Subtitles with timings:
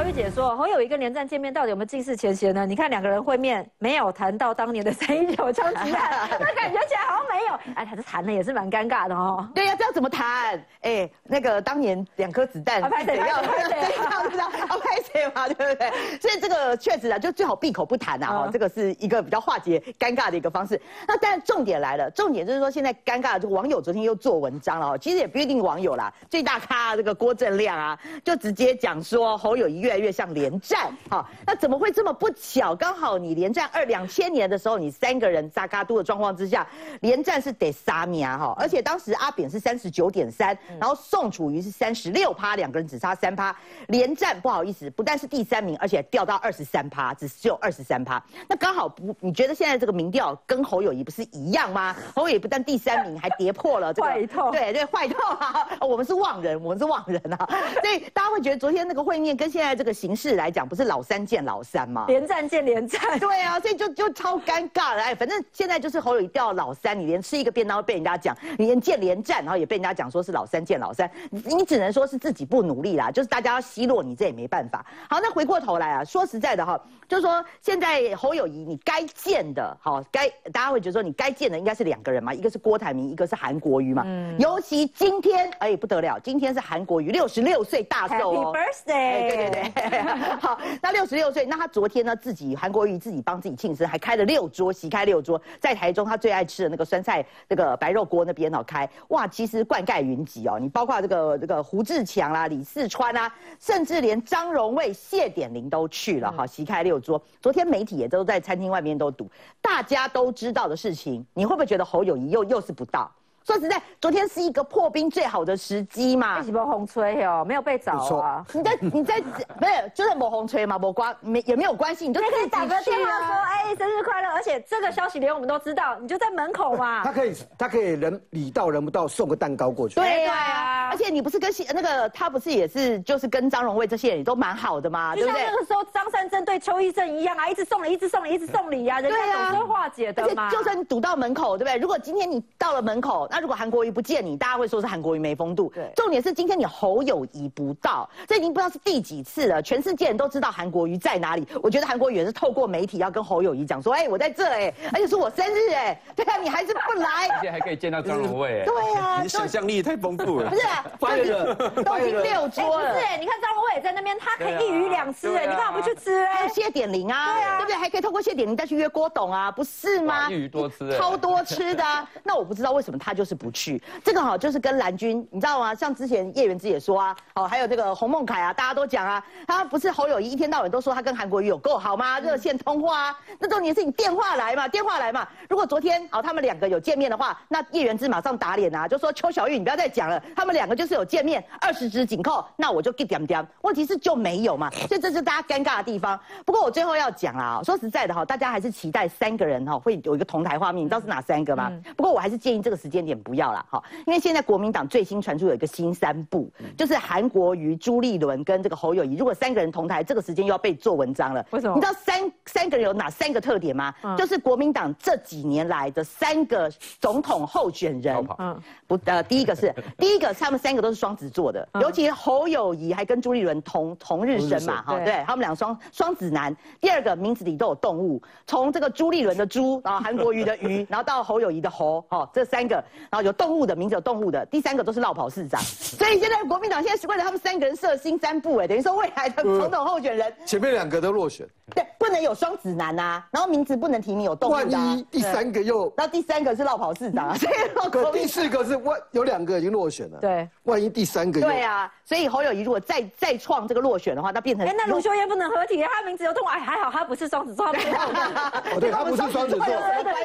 [0.00, 2.64] 小玉姐说，侯友谊跟连战见面到底有没有尽释前嫌呢？
[2.64, 7.54] 你看两个人会面没有谈到当年的三一九枪击案，那感觉起来好像没有。
[7.76, 9.46] 哎，他这谈的也是蛮尴尬的哦。
[9.54, 10.58] 对呀，这要怎么谈？
[10.80, 15.90] 哎，那个当年两颗子弹，拍谁要拍谁 要不知道要拍谁嘛，对不对？
[16.18, 18.46] 所以这个确实啊，就最好闭口不谈啊。
[18.46, 20.80] 哦，这个是一个比较化解尴尬的一个方式。
[21.06, 24.98] 那但重点来了，重点就是说现在尴尬的这个网友昨天又做文章了哦。
[24.98, 30.96] 其实也不一定网友啦，最大咖这个郭正亮啊，就直接讲说侯友谊越来越像连战。
[31.08, 32.76] 好，那怎么会这么不巧？
[32.76, 36.64] 刚好你连战二两千年的时候，你三个人扎嘎都的状况之下，
[37.00, 38.54] 连战是得杀米啊哈。
[38.56, 43.54] 而且当时阿扁是三十九点三，然后宋楚瑜是三十六趴，两个人只差三趴。
[43.88, 48.22] 连战不好意思，不但是第三名，而且掉到二十三趴，只只有二十三趴。
[48.48, 49.16] 那刚好不？
[49.18, 51.96] 你觉得现在这个民调跟侯友谊不是一样吗？
[52.14, 54.50] 侯友谊不但第三名，还跌破了这个坏透。
[54.52, 55.66] 对对，坏透啊！
[55.80, 57.48] 我们是忘人，我们是忘人啊。
[57.82, 62.04] 所以大家会觉得昨天那个会面跟现在这个形式来讲，不是老三见老三吗？
[62.06, 63.00] 连战见连战。
[63.18, 65.02] 对啊，所以就就超尴尬了。
[65.02, 73.10] 哎，反正现在就是侯友谊掉老三，你连吃一个便当都被人家讲，你连见连战，然后也被人家讲说是老三见老三，你只能说是自己不努力啦。
[73.10, 74.84] 就是大家要奚落你，这也没办法。
[75.08, 76.78] 好，那回过头来啊，说实在的哈，
[77.08, 84.02] 就是说现在侯友谊你该见的，好该大家会觉得说你该见的应该是两个人嘛，一个是郭台铭，一个是韩国瑜嘛。
[84.04, 84.38] 嗯。
[84.38, 88.52] 尤其今天，哎不得了，今天是韩国瑜六十六岁大寿哦。
[88.52, 89.20] Happy birthday！
[89.28, 89.69] 对对对。
[90.40, 107.22] 好，那六十六岁，那他昨天呢自己韩国瑜自己帮自己庆生，还开了六桌，席开六桌，在台中他最爱吃的那个酸菜那个白肉锅那边哦开，哇，其实灌溉云集哦，你包括这个这个胡志强啦、李四川啊，甚至连张荣卫、谢点玲都去了哈，席开六桌。
[107.40, 113.10] 昨天媒体也都在餐厅外面都堵，大家都知道的事情，你会不会觉得侯友谊又又是不到？
[113.50, 116.38] 说实在，昨天是一个破冰最好的时机嘛。
[116.38, 117.44] 为什么红吹哦？
[117.44, 118.46] 没有被找啊？
[118.52, 119.20] 你在你在
[119.58, 124.28] 不是，就是没红吹嘛，没关没也没有关系，你就可以打个电话说，哎，生日快乐！
[124.30, 127.02] 而且这个消息连我们都知道，你就在门口嘛。
[127.02, 129.96] 他可以他可以人礼到人不到，送个蛋糕过去。
[129.96, 135.42] 对啊，而且你不是跟那个他不是也是就是跟张荣卫这些人也都蛮好的嘛，对不对？
[135.44, 140.48] 那个时候张三珍对邱医生一样啊，一直送礼，一直送礼，一直送礼呀，人家总是化解的嘛。
[140.50, 141.76] 就算你堵到门口，对不对？
[141.78, 145.72] 如果今天你到了门口，那如果韩国瑜不见你，大家会说是韩国瑜没风度。
[145.74, 149.62] 对，重点是今天你侯友谊不到，这已经不知道是第几次了。
[149.62, 151.46] 全世界人都知道韩国瑜在哪里。
[151.62, 158.62] 我觉得韩国瑜也是透过媒体要跟侯友谊讲说，哎，我在这哎，而且是我生日哎， 对啊，你还是不来，而且还可以见到张荣伟。
[158.66, 160.50] 对啊，你 想象力太丰富了。
[160.50, 160.62] 不 是，
[160.98, 162.92] 发了，都已经六桌了。
[162.92, 166.48] 不是，你看张荣伟在那边，他可以一鱼两吃哎，你干嘛不去吃哎？
[166.48, 167.76] 谢点玲啊，对啊，对不对？
[167.76, 170.28] 还可以透过谢点玲再去约郭董啊，不是吗？
[170.30, 171.84] 一鱼多吃，超多吃的。
[172.22, 173.82] 那我不知道为什么他就是不去。
[174.04, 175.74] 这个哈就是跟蓝军，你知道吗？
[175.74, 182.18] 像之前叶元之也说啊，哦，还有这个洪孟凯啊，大家都讲啊，他不是侯友谊一天到晚都说他跟韩国瑜有够好吗？
[182.20, 185.26] 热线通话啊，那重点是你电话来嘛，电话来嘛。
[185.48, 193.46] 如果昨天哦他们两个有见面的话，那叶元之马上打脸啊，就说邱小玉你不要再讲了，他们两个就是有见面，二十指紧扣，那我就给点点。
[193.62, 196.18] 问题是就没有嘛，所以这是大家尴尬的地方。
[196.44, 201.70] 不过我最后要讲啊，说实在的哈，大家还是期待三个人哈会有一个同台画面，你知道是哪三个吗？
[201.96, 211.44] 不过我还是建议这个时间点不要了哈，因为现在国民党最新传出有一个新三部，就是韩国瑜、朱立伦跟这个侯友谊，如果三个人同台，这个时间又要被做文章了。
[211.50, 211.74] 为什么？
[211.74, 213.94] 你知道三三个人有哪三个特点吗？
[214.16, 218.26] 就是国民党这几年来的三个总统候选人。
[218.38, 226.54] 嗯，不呃，第一个是 第一个，他们三个都是双子座的，尤其侯友谊还跟朱立伦同同日生嘛，哈，对，他们两双双子男。
[226.80, 235.60] 第二个名字里都有动物，从这个朱立伦的朱，然后韩国瑜的瑜， 然后到侯友谊的侯，哈，这三个，然后有动物的名字有动物的，第三个都是绕跑市长。
[235.64, 259.66] 所以现在国民党现在是为了他们三个人设新三部，哎，等于说未来的总统候选人，前面两个都落选，对，不能有双子男啊，然后名字不能提名有动物的，万一第三个又，那第三个是绕跑市长，啊 所以第四个是万有两个已经落选了，对，万一第三个，对啊，所以侯友谊如果再再创这个落选的话，那变成，哎，那卢秀燕不能合体，他名字有动物，哎，还好他不是双子座， 哦，对，他不是双子座，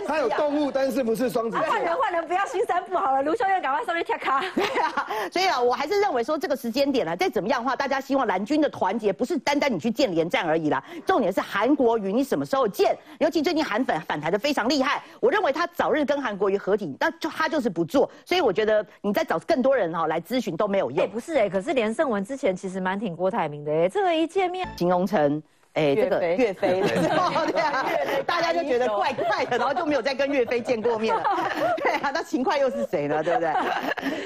[0.08, 12.98] 他有动物，但是不是双子座，换人换人，不要新三部好了，卢秀燕赶快上去跳卡， 对啊，所以啊，我还是认为说这个时间点呢，再怎么样的话，大家希望蓝军的团结不是单单你去建连战而已啦，重点是韩国瑜你什么时候见？
[13.20, 21.04] 尤其最近韩粉反弹的非常厉害，我认为他早日跟韩国瑜合体，那就他就是不做，所以我觉得你再找更多人哈来咨询都没有用。
[21.04, 25.44] 哎，不是哎，可是连胜文之前其实蛮挺郭台铭的哎，这个一见面，形容成
[25.76, 26.82] 哎，这个岳岳飞
[28.26, 31.24] 大家就觉得怪 怪的，然后就没有再跟岳飞见过面了。
[31.84, 33.22] 对啊，那秦桧又是谁呢？
[33.22, 33.54] 对不对？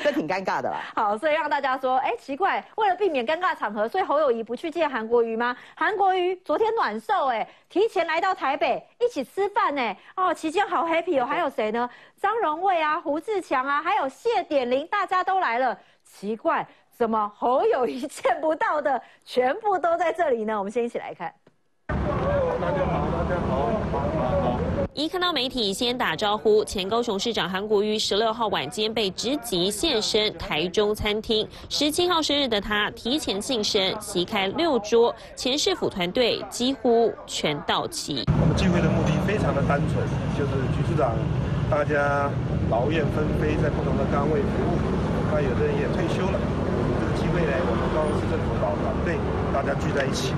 [0.04, 0.80] 这挺尴尬的啦。
[0.94, 5.58] 好，所以让大家说，哎，奇怪，为了避免尴尬场合，所以侯友谊不去见韩国瑜吗？
[5.76, 9.98] 韩国瑜昨天暖寿，哎，提前来到台北一起吃饭，哎。
[10.16, 11.26] 哦，期间好 happy 哦。
[11.26, 11.90] 还有谁呢？
[12.22, 15.76] 张荣卫啊，胡志强啊，还有谢点玲，大家都来了。
[16.04, 16.68] 奇怪。
[17.00, 20.60] 怎么侯友谊见不到的，全部都在这里呢？
[20.60, 21.34] 我们先一起来看。
[21.88, 24.60] 大家好，大家好，
[24.94, 26.62] 一看到媒体，先打招呼。
[26.66, 38.26] 前高雄市长韩国瑜十六号晚间被直击现身台中餐厅，十七号生日的他提前庆生，席开六桌，前市府团队几乎全到齐。
[38.28, 40.06] 我们聚会的目的非常的单纯，
[40.38, 41.16] 就是局市长
[41.72, 42.30] 大家
[42.70, 44.78] 劳燕分飞，在不同的岗位服务，
[45.32, 46.38] 那有的人也退休了。
[48.00, 49.18] 未来我们高雄市政府老团队
[49.54, 50.34] 大家聚在一起，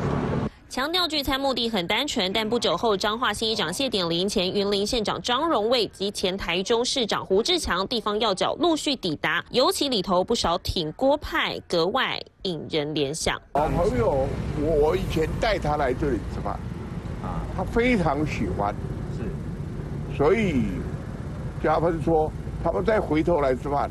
[0.69, 2.31] 强调聚餐目的很单纯。
[2.33, 13.39] 但不久后，彰化新议长谢点林、前云林县长张荣卫及前台中市长胡志强地方要角陆续抵达，尤其里头不少挺郭派，格外引人联想。
[13.53, 14.27] 好朋友，
[14.59, 16.53] 我以前带他来这里吃饭，
[17.21, 18.73] 啊，他非常喜欢，
[19.15, 20.63] 是，所以
[21.63, 22.31] 加分说，
[22.63, 23.89] 他们再回头来吃饭。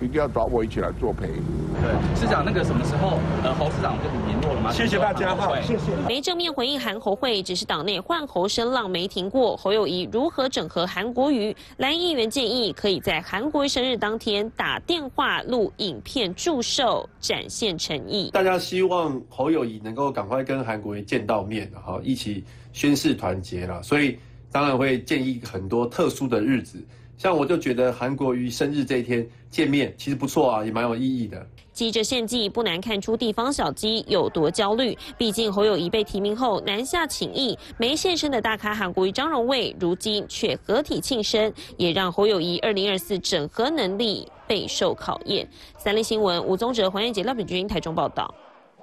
[0.00, 1.26] 一定要找我一起来作陪。
[1.26, 4.72] 对，市长那个什么时候，呃，侯市长跟你联络了吗？
[4.72, 5.92] 谢谢大家哈，谢谢。
[6.06, 9.56] 没正面回应韩侯会，只是党内换侯声浪没停过。
[9.56, 11.54] 侯友谊如何整合韩国瑜？
[11.76, 18.30] 蓝议员建议可以在韩国瑜生日当天打电话录影片祝寿，展现诚意。
[18.30, 23.82] 大家希望侯友谊能够赶快跟韩国瑜见到面，哈，一起宣誓团结了。
[23.82, 24.18] 所以
[24.50, 26.82] 当然会建议很多特殊的日子。
[27.16, 31.44] 像我就觉得韩国瑜生日这一天见面其实不错啊，也蛮有意义的。
[31.72, 34.96] 急着献祭，不难看出地方小鸡有多焦虑。
[35.18, 45.46] 毕竟侯友谊被提名后南下请益，没现身的大咖韩国瑜张荣卫，如今却合体庆生，也让侯友谊二零二四整合能力备受考验。
[45.76, 48.34] 三立新闻吴宗哲、黄燕杰、廖炳君台中报道。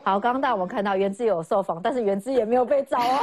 [0.03, 3.19] 好，刚刚大我们看到原之有受访，但是原之也没有被找啊。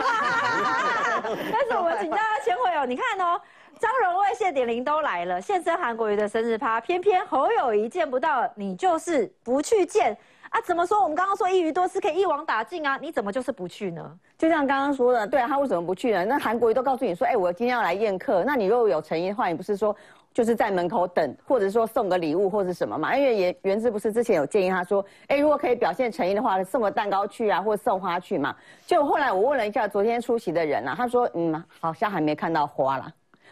[1.23, 3.41] 但是我们请大家先会哦，你看哦。
[3.81, 10.15] 张荣卫、谢点玲都来了，现身韩国瑜的生日趴，偏偏侯友谊见不到，你就是不去见
[10.51, 10.61] 啊？
[10.61, 11.01] 怎么说？
[11.03, 14.19] 我们刚刚说一鱼多吃可以一网打尽啊，你怎么就是不去呢？
[14.37, 16.27] 就像刚刚说的，对啊，他为什么不去呢？
[16.27, 19.97] 那韩国瑜都告诉你说，哎，我今天要来宴客，那你如果有诚意的话，你不是说
[20.35, 23.17] 就是在门口等，或者说送个礼物或者什么嘛？
[23.17, 28.55] 因为原原之不是之前有建议他说，哎，如果可以表现诚意的话，送个蛋糕去啊，或者送花去嘛？
[28.87, 33.11] 就后来我问了一下昨天出席的人啊，他说，嗯，好像还没看到花了。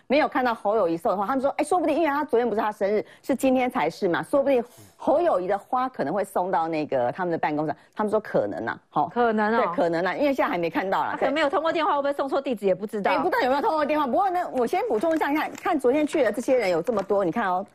[0.09, 4.65] 没有看到侯友谊送的话，他们说，哎，说不定因为他昨天不是他生日，是今天才是嘛，说不定
[4.97, 7.77] 侯友谊的花可能会送到那个他们的办公室。
[7.95, 13.11] 他们说可能呐，好，可能啊，对，可能啊，因为现在还没看到啦，可能没有通过电话，会不会送错地址也不知道。
[13.11, 17.67] 哎不知道有没有通过电话，不过呢，我先补充一下，你看看昨天去的这些人有这么多，你看哦，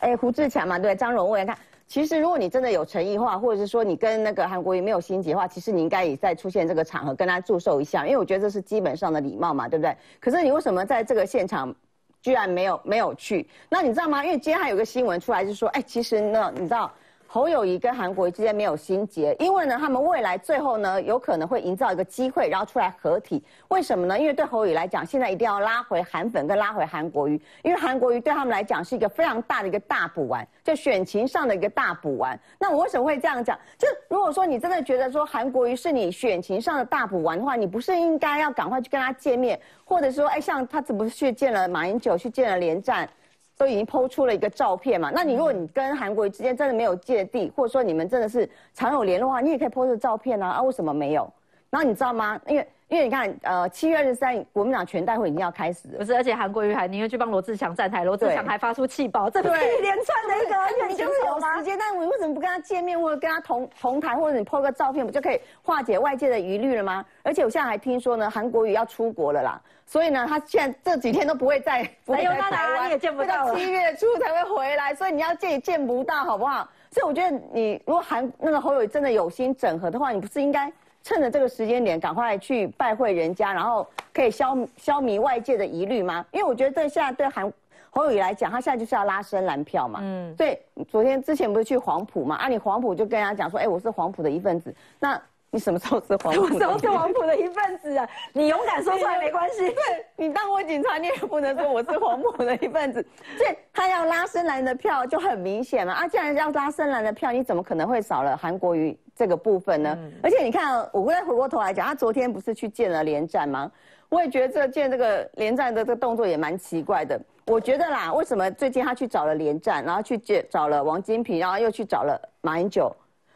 [0.00, 1.56] 哎，胡志强嘛，对，张荣伟，看。
[1.86, 9.96] 其实，如果你真的有诚意话，或者是说你跟那个韩国瑜没有心结的话，其实你应该也在出现这个场合跟他祝寿一下，因为我觉得这是基本上的礼貌嘛，对不对？
[10.18, 11.74] 可是你为什么在这个现场
[12.22, 13.48] 居然没有没有去？
[13.68, 14.24] 那你知道吗？
[14.24, 16.90] 因为今天还有个新闻出来，就是说，哎，其实呢，你知道。
[17.34, 23.42] 侯友谊跟韩国瑜之间没有心结，因为呢，他们未来最后呢，有可能会营造一个机会，然后出来合体。
[23.66, 24.16] 为什么呢？
[24.16, 27.32] 因为对侯友谊来讲，现在一定要拉回韩粉跟拉回韩国瑜，
[27.64, 32.38] 因为韩国瑜对他们来讲是一个非常大的一个大补丸，就选情上的一个大补丸。
[32.56, 33.58] 那我为什么会这样讲？
[33.76, 43.08] 就如果说你真的觉得说韩国瑜是你选情上的大补丸的话，你不是应该要赶快去跟他见面，或者说，哎，像他怎么去见了马英九，去见了连战？
[43.56, 45.10] 都已经抛出了一个照片嘛？
[45.14, 50.50] 那你如果你跟韩国瑜之间真的没有芥蒂，或者说你们真的是常有联络的话，你也可以抛出照片啊！
[50.50, 51.32] 啊，为什么没有？
[51.70, 52.40] 然后你知道吗？
[52.46, 56.14] 因为因为你看，呃，七月二十三，国民党全代会已经要开始了，不是？
[56.14, 67.04] 而且韩国瑜还宁愿去帮罗志祥站台，罗志祥还发出气爆，这是一连串的一个，你就是有时间，但你为什么不跟他见面，或者跟他同同台，或者你抛个照片，不就可以化解外界的疑虑了吗？
[67.24, 69.60] 而且我现在还听说呢，韩国瑜要出国了啦。
[69.86, 74.94] 所以呢，他现在这几天都不会在，不会在台湾，会到七月初才会回来。
[74.94, 76.68] 所以你要见也见不到，好不好？
[76.92, 80.72] 所以我觉得你如果韩那个侯友真的有心整合的话，你不是应该
[81.04, 86.24] 趁着这个时间点赶快去拜会人家，然后可以消消弭外界的疑虑吗？
[86.32, 87.52] 因为我觉得这现在对韩
[87.90, 90.00] 侯友来讲，他现在就是要拉升蓝票嘛。
[90.02, 90.34] 嗯。
[90.34, 90.58] 所以，
[90.88, 92.36] 昨天之前不是去黄埔嘛？
[92.36, 94.74] 啊，你黄埔就跟人家讲说，哎，我是黄埔的一份子。
[94.98, 95.20] 那
[95.54, 96.46] 你什么时候是黄 埔？
[96.48, 98.08] 什么时候是黄埔的一份子啊？
[98.34, 99.68] 你勇敢说出来没关系。
[99.68, 103.00] 对你当过警察，你也不能说我是黄埔的一份子。
[103.38, 105.92] 所以他要拉深蓝的票就很明显嘛。
[105.92, 109.96] 啊，既然要拉深蓝的票，你怎么可能会少了韩国瑜这个部分呢？
[110.24, 113.70] 而且你看，我再回过头来讲，他昨天不是去见了连战吗？
[114.08, 117.20] 我也觉得这见这个连战的这个动作也蛮奇怪的。
[117.46, 122.92] 我觉得啦，为什么最近他去找了连战，然后去见找了王金平，然后又去找了马英九？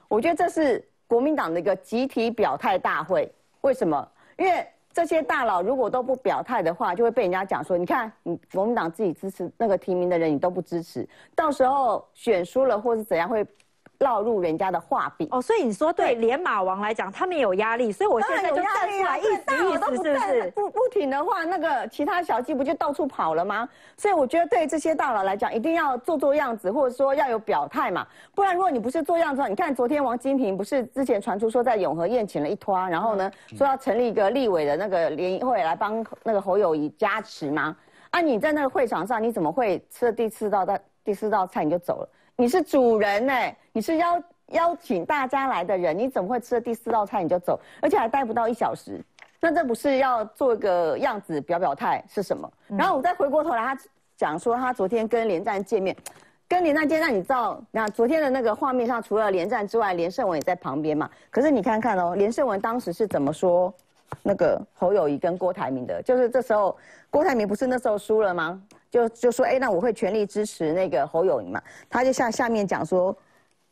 [0.09, 3.29] 我觉得这是国民党的一个集体表态大会。
[3.63, 4.09] 为什么？
[4.37, 13.45] 因为这些大佬如果都不表态的话，就会被人家讲说，你看你国民党自己支持那个提名的人，你都不支持，到时候选输了或是怎样会。
[13.99, 20.51] 落入人家的画笔哦，所以你说对连马王来讲，他们有压力，所以我现在就站出来，意思意思是不是？
[20.53, 23.69] 不不挺的话，那个其他小鸡不就到处跑了吗？
[23.97, 28.07] 所以我觉得对这些大佬来讲，一定要做做样子，或者说要有表态嘛。
[28.37, 37.77] 不然如果你不是做样子，你看昨天王金平不是之前传出说在永和宴请了一拖，然后呢说要成立一个立委的那个联谊会来帮那个侯友谊加持吗？
[38.11, 42.09] 啊，你在那个会场上你怎么会吃了第四道的第四道菜你就走了？
[42.41, 43.35] 你是主人呢，
[43.73, 49.05] 你是邀邀请大家来的人，你怎么会吃了第四道菜你就走，而且还待不到一小时？
[49.41, 52.49] 那这不是要做个样子表表态是什么？
[52.69, 53.77] 然后我再回过头来，他
[54.17, 55.97] 讲说他昨天跟连战见面，
[56.49, 61.11] 跟连战见面，你知道，那昨天的那个画面上，除了连战之外，连胜文也在旁边嘛。
[61.31, 63.75] 可是你看看哦，连胜文当时是怎么说
[64.23, 66.01] 那个侯友谊跟郭台铭的？
[66.05, 66.77] 就是这时候
[67.11, 68.63] 郭台铭不是那时候输了吗？
[68.91, 71.63] 就就说，哎，那我会全力支持那个侯友谊嘛。
[71.89, 73.17] 他就像下面讲说，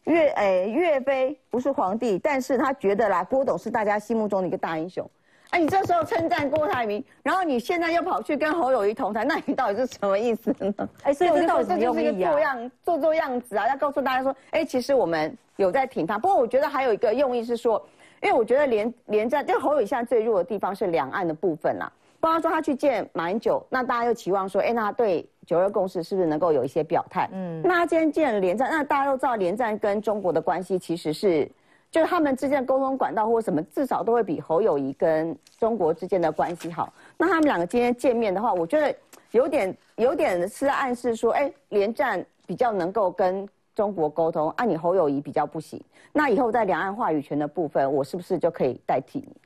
[0.05, 5.09] 岳哎岳飞不是皇帝，但是他觉得啦，郭董是大家心目中的一个大英雄。
[5.51, 10.89] 哎，你这时候称赞郭台铭，然后你现在又跑去跟侯友谊同台，那你到底是什么意思呢？
[11.05, 16.19] 哎，所以这到底是一个做样做做样子啊，要告诉大家说，哎，其实我们有在挺他。
[16.19, 17.81] 不过我觉得还有一个用意是说，
[18.21, 21.91] 因为我觉得连连战，就侯友谊现在最弱的地方是两岸的部分啦。
[22.21, 27.29] 刚刚说他去见马英九，那大家又期望说，哎，那他对九二共识是不是能够有一些表态？
[27.33, 31.49] 嗯，那他今天见了连战，那大家都知道连战跟中国的关系其实是，
[31.91, 36.93] 就是他们之间的沟通管道或什么，至少都会比侯友谊跟中国之间的关系好。
[37.17, 38.93] 那他们两个今天见面的话，我觉得
[39.31, 45.81] 有点有点是在暗示说，哎，连战比较能够跟中国沟通，啊，你侯友谊比较不行。
[46.13, 49.37] 那以后在两岸话语权的部分，我是不是就可以代替你？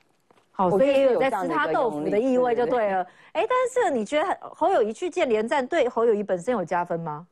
[0.61, 3.01] 好，所以也有在吃他豆腐的意味就对了。
[3.31, 7.25] 哎，但是你觉得侯友谊去见连战，对侯友谊本身有加分吗？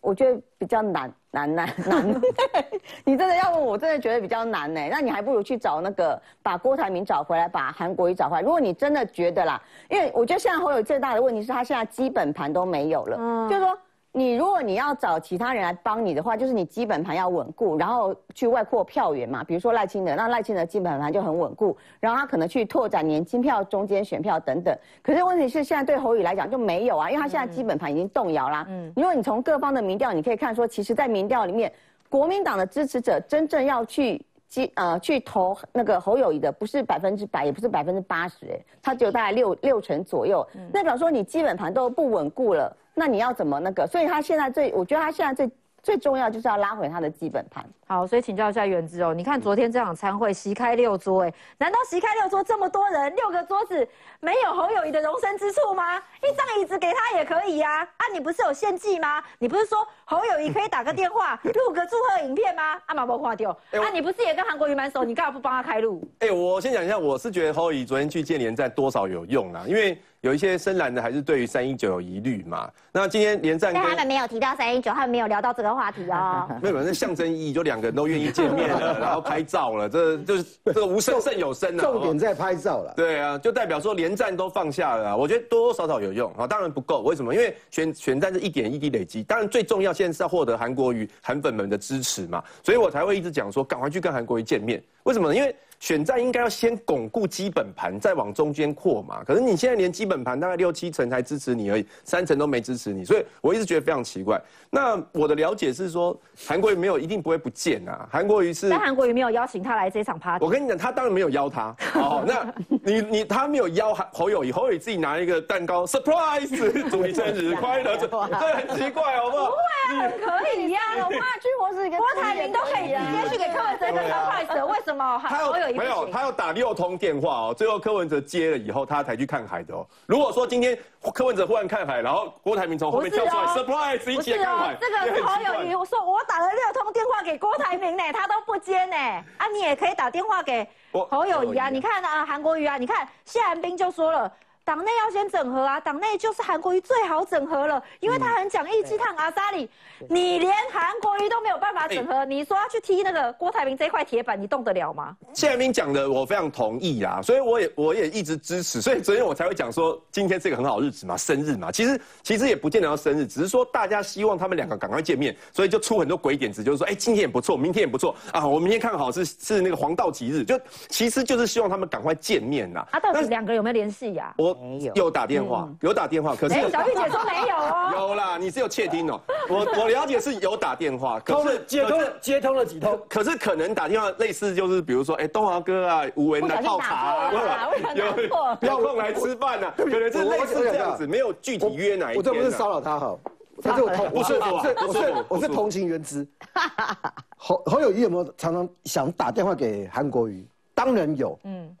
[0.00, 2.20] 我觉得比较难，难难难。
[3.04, 4.80] 你真的要问我，真的觉得比较难呢。
[4.90, 8.42] 那你还不如去找那个把郭台铭找回来，把韩国瑜找回来。
[8.42, 13.76] 如果你真的觉得啦，因为我觉得现在侯友最大的问题是他现在基本盘都没有了，就是说。
[14.16, 19.42] 你如果你要找其他人来帮你的话，就是你基本盘要稳固，然后去外扩票源嘛。
[19.42, 24.72] 比如说赖清德，那赖清德基本盘就很稳固，然后他可能去拓展年轻票、中间选票等等。
[25.02, 28.64] 可是问题是现在对侯宇来讲就没有啊，因为他现在基本盘已经动摇啦。
[28.68, 31.72] 嗯，因为你从各方的民调，你可以看说，其实，在民调里面，
[32.08, 40.46] 国民党的支持者真正要去基呃去投那个侯友谊的，不是百分之百，也不是百分之八十，哎，他只有大概六六成左右。
[40.72, 42.72] 那表示说你基本盘都不稳固了。
[42.94, 43.86] 那你要怎么那个？
[43.86, 47.68] 所以他现在最，我觉得他现在最最重要就是要拉回他的基本盘。
[47.94, 53.86] 好，所以请教一下原之哦，你看昨天这场参会席开六桌，哎，难道席开六桌这么多人，六个桌子
[54.18, 55.96] 没有侯友谊的容身之处吗？
[56.20, 57.82] 一张椅子给他也可以呀。
[57.82, 59.22] 啊，你不是有献祭吗？
[59.38, 62.76] 你不是说侯友谊可以打个电话录个祝贺影片吗？
[62.86, 63.52] 阿，马波挂掉。
[63.52, 65.04] 啊，你不是也跟韩国瑜蛮熟？
[65.04, 66.02] 你干嘛不帮他开路？
[66.18, 69.96] 哎，我先讲一下，我是觉得侯友谊昨天去建联站多少有用啦，因为。
[70.24, 72.70] 有一些深蓝的还是对于三一九有疑虑嘛？
[72.90, 76.48] 那今天连战，但他们没有提到三一九，他们没有聊到这个话题哦。
[76.62, 81.82] 没有，那象征意义就两个人都愿意见面了， 然后拍照了，这就是这个无声胜有声啊。
[81.82, 82.92] 重点在拍照了。
[82.96, 85.16] 对啊，就代表说连战都放下了。
[85.16, 87.02] 我觉得多多少少有用啊，当然不够。
[87.02, 87.34] 为什么？
[87.34, 94.82] 因为选选战是一点一滴累积，当然最重要现在是要获得韩国瑜韩粉们的支持嘛，所以我才会一直讲说，赶快去跟韩国瑜见面。
[95.04, 95.34] 为什么呢？
[95.34, 99.22] 因为选战应该要先巩固基本盘，再往中间扩嘛。
[99.22, 104.40] 可是你现在连基本盘大概六七成才支持你而已，三成都没支持你，所以我一直觉得非常奇怪。
[104.70, 108.08] 那我的了解是说，韩国瑜没有一定不会不见啊。
[108.10, 110.42] 韩国瑜是，但韩国瑜没有邀请他来这场 party。
[110.42, 111.76] 我跟你讲，他当然没有邀他。
[111.96, 112.50] 哦， 那
[112.82, 119.50] 你你他没有邀侯友谊，侯友谊自己拿一个蛋糕，surprise，祝你生日快乐， 这很奇怪，好不好？
[119.50, 119.58] 不会
[119.98, 126.08] 啊，很可以呀，有骂去或是一个郭台铭都可以直接去给柯文哲跟张快舍，为什么侯友没有？
[126.10, 129.86] 他要打六通电话哦，最后柯文哲接了以后，他才去看海的哦。
[130.06, 130.78] 如果说今天
[131.12, 138.96] 柯文哲忽然看海，然后郭台铭从后面跳出来，surprise 一起来看海，，这个是侯友谊，我说我打了六通电话给郭台铭呢，他都不接呢。
[139.38, 141.68] 啊，你也可以打电话给侯友谊啊。
[141.68, 144.32] 你看啊，韩国瑜啊，你看谢寒冰就说了。
[144.64, 149.68] 党内要先整合啊，党内就是韩国瑜最好整合了，因为他很讲义气，他很阿萨里，
[150.08, 155.14] 你连韩国瑜都没有办法整合，你说要去踢那个郭台铭这块铁板，你动得了吗？
[155.34, 161.70] 谢元明讲的我非常同意啊，所以我也我也一直支持，所以昨天我才会讲说今天是一个很好日子嘛，生日嘛。
[161.70, 172.86] 其实其实也不见得要生日，只是说大家希望他们两个赶快见面，所以就出很多鬼点子，就是说，哎，今天也不错，明天也不错啊，我明天看好是是那个黄道吉日，就其实就是希望他们赶快见面呐。
[172.92, 174.32] 啊，到底两个人有没有联系呀？
[174.38, 174.53] 我
[174.94, 177.90] 有打电话，有打电话，可是哎，小玉姐说没有哦。
[178.08, 179.20] 有啦，你是有窃听哦。
[179.48, 192.18] 我我了解是有打电话，可是接通了接通了几通，可是可能打电话类似就是比如说，哎，东华哥啊，吴文来泡茶啊，不小心打错不小心打错有有空来吃饭啊，可能是类似这样子，没有具体约哪一天啊。
[192.18, 193.16] 我这不是骚扰他哈，
[193.62, 196.26] 他是我同，不是我是我不是是我是同情原之。
[197.36, 200.46] 侯侯友谊有没有常常想打电话给韩国瑜？
[200.74, 201.76] 当然有，嗯。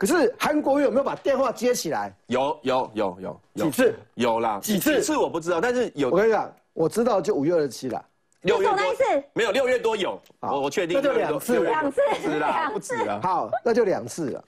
[0.00, 2.10] 可是韩国瑜有没有把电话接起来？
[2.28, 3.94] 有有有有有几次？
[4.14, 8.02] 有啦，几次几次我不知道，但是有我跟你讲，我知道就五月二十七啦。
[8.40, 9.02] 六月就那一次
[9.34, 13.20] 没有六月多有，好我我确定那就六月多两次两次不止啦， 不止啦。
[13.22, 14.44] 好，那就两次了，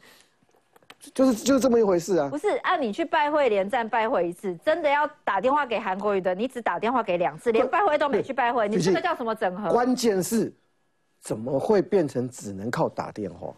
[1.12, 2.38] 就是就是这么一回事啊不。
[2.38, 9.70] 是，按你去拜会连战拜会一次，真的要打电话给韩国瑜的，你只打电话给两次，连拜会都没去拜会，你这个叫什么整合？
[9.70, 10.50] 关键是
[11.20, 13.52] 怎么会变成只能靠打电话？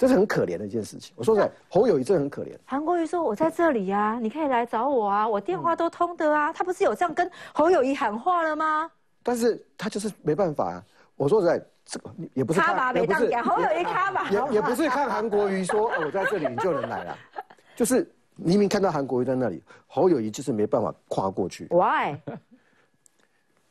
[0.00, 1.12] 这是很可怜的一件事情。
[1.14, 2.56] 我说实在，侯友谊真的很可怜。
[2.64, 6.50] 韩国瑜说：“我在这里呀、你可以来找我啊，我电话都通的啊。
[6.54, 8.90] 他不是有这样跟侯友谊喊话了吗？
[9.22, 10.82] 但是他就是没办法啊。
[11.16, 14.26] 我说实在，这个也不是他吧也不是没当讲，侯友谊卡吧。
[14.30, 17.18] 也也不是看韩国瑜说、哦我在这里你就能来了，
[17.76, 21.66] 就是明明看到韩国瑜在那里，侯友谊就是没办法跨过去。
[21.66, 22.16] Why？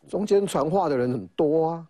[0.07, 1.87] 中间传话的人很多啊，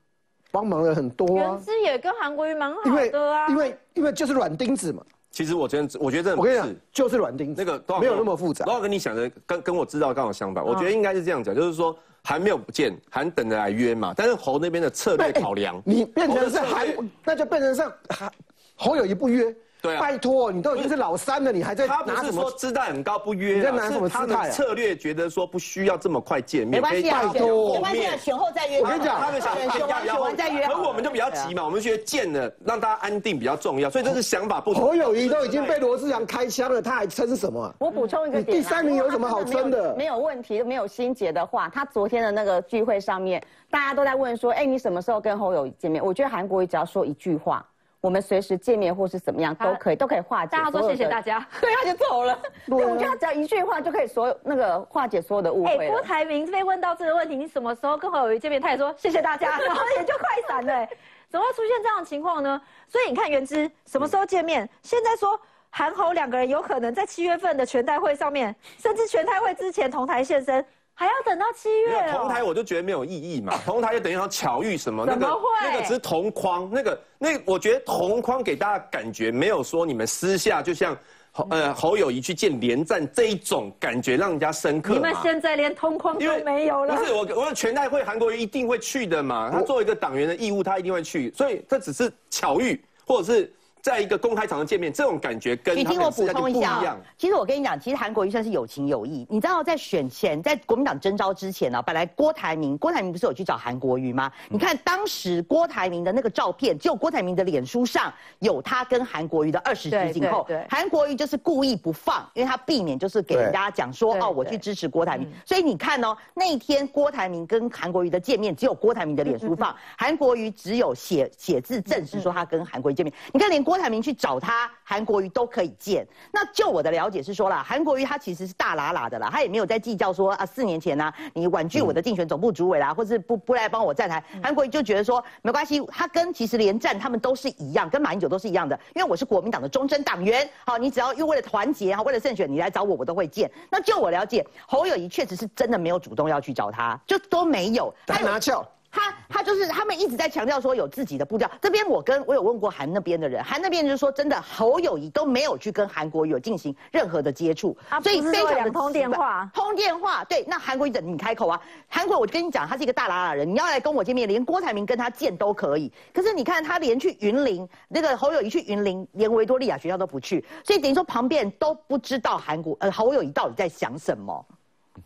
[0.51, 3.47] 帮忙的很多啊原，之也跟韩国瑜蛮好因为的啊。
[3.49, 5.03] 因为因为就是软钉子嘛。
[5.31, 10.65] 其实我觉得，我觉得真的我跟你讲，就是软钉子，那个没有那么复杂然后跟你想的跟跟我知道刚好相反。
[10.65, 14.13] 我觉得应该是这样讲，就是说还没有不见，还等着来约嘛。
[14.17, 18.31] 但是侯那边的策略考量，哎你变成是侯的策韩，那就变成是还
[18.75, 19.55] 侯友谊不约。
[19.81, 22.31] 对啊拜托，你都已经是老三了，你还在他不拿什么？
[22.31, 28.79] 是说姿态很高不约啊，你在拿什么是他姿态啊的策略觉得说不需要这么快见面，没关系啊，拜托没关系啊，选后再约。
[28.81, 30.77] 我跟你讲他们想选选完选完再约好了。
[30.79, 34.83] 可我们就比较急嘛，我们觉得见了让大家安定比较重要，所以这是想法不同。
[34.83, 37.73] 侯友谊都已经被罗志祥开枪了，他还撑什么啊？
[37.79, 46.03] 我补充一个点、啊，第三名有什么好争的没有问题，没有心结的话，他昨天的那个聚会上面，大家都在问说，哎，你什么时候跟侯友谊见面？
[46.03, 47.65] 我觉得韩国瑜只要说一句话，
[48.01, 50.57] 我们随时见面或是怎么样都可以，都可以化解。
[50.57, 51.21] 大家说谢谢大。
[51.21, 51.45] 家。
[51.59, 52.39] 对，他就走了。
[52.67, 55.91] 对，我觉得他只要一句话就可以所有那个化解所有的误哎，会了。
[55.91, 58.61] 郭台铭被问到这个问题，你什么时候跟侯友谊见面？
[58.61, 60.73] 他也说谢谢大家，然后也就快闪了。
[60.73, 60.89] 哎
[61.31, 62.59] 怎么会出现这样的情况呢？
[62.87, 64.67] 所以你看，原之什么时候见面？
[64.81, 70.65] 现在说韩侯两个人有可能在七月份的全代会上面，甚至全代会之前同台现身，
[70.99, 72.17] 还要等到七月哦。
[72.17, 75.29] 同台我就觉得没有意义嘛， 同台就等于要巧遇什么，那个
[75.63, 80.97] 那个只是同框，那个那我觉得同框给大家感觉没有说你们私下就像
[81.31, 84.93] 侯呃侯友谊去见连战这一种感觉让人家深刻。
[84.93, 86.97] 你们现在连同框都没有了。
[86.97, 93.49] 不是我，我说全代会韩国瑜一定会去的嘛，他作为一个党员的义务，他一定会去，所以这只是巧遇，或者是
[93.81, 99.25] 在一个公开场合见面，这种感觉跟你听我补充一下其实我跟你讲，其实韩国瑜算是有情有义。
[99.29, 104.31] 你知道，在选前，在国民党征召之前呢、本来郭台铭，郭台铭不是有去找韩国瑜吗？
[104.49, 110.45] 你看当时郭台铭的那个照片，只有郭台铭的脸书上有他跟韩国瑜的二十对指紧扣。
[110.69, 115.27] 韩国瑜就是故意不放，因为他避免就是给人家讲说哦，我去支持郭台铭。
[115.45, 123.13] 所以你看哦，那一天郭台铭跟韩国瑜的见面，只有郭台铭的脸书放， 韩国瑜只有写写字证实说他跟韩国瑜见面。
[123.31, 126.03] 你看，连郭台铭去找他，韩国瑜都可以见。
[126.31, 143.51] 那就我的了解是说啦，韩国瑜他其实是大喇喇的啦，他也没有在计较说啊，四年前呢、啊，你婉拒我的竞选总部主委啦，或是不不来帮我站台，韩国瑜就觉得说没关系，他跟其实连战他们都是一样，跟马英九都是一样的，因为我是国民党的忠贞党员，好，你只要又为为了团结，哈，为了胜选，你来找我，我都会见。
[143.69, 148.65] 那就我了解，侯友谊确实是真的没有主动要去找他，就都没有，打拿翘。
[148.91, 151.49] 他他就就是他们一直在强调说有自己的步调。
[151.59, 160.23] 这边我跟我有问过韩那边的人，韩那边就是说真的侯友谊都没有去跟韩国有进行任何的接触，所以非常的通电话，通电话。
[160.25, 165.91] 对，那韩国瑜等你开口啊，韩国我跟你讲，他是一个大拉拉人，你要来跟我见面，连郭台铭跟他见都可以。
[166.13, 174.45] 可是你看他连去云林，那个侯友谊去云林，连维多利亚学校都不去，所以等于说旁边都不知道韩国呃侯友谊到底在想什么。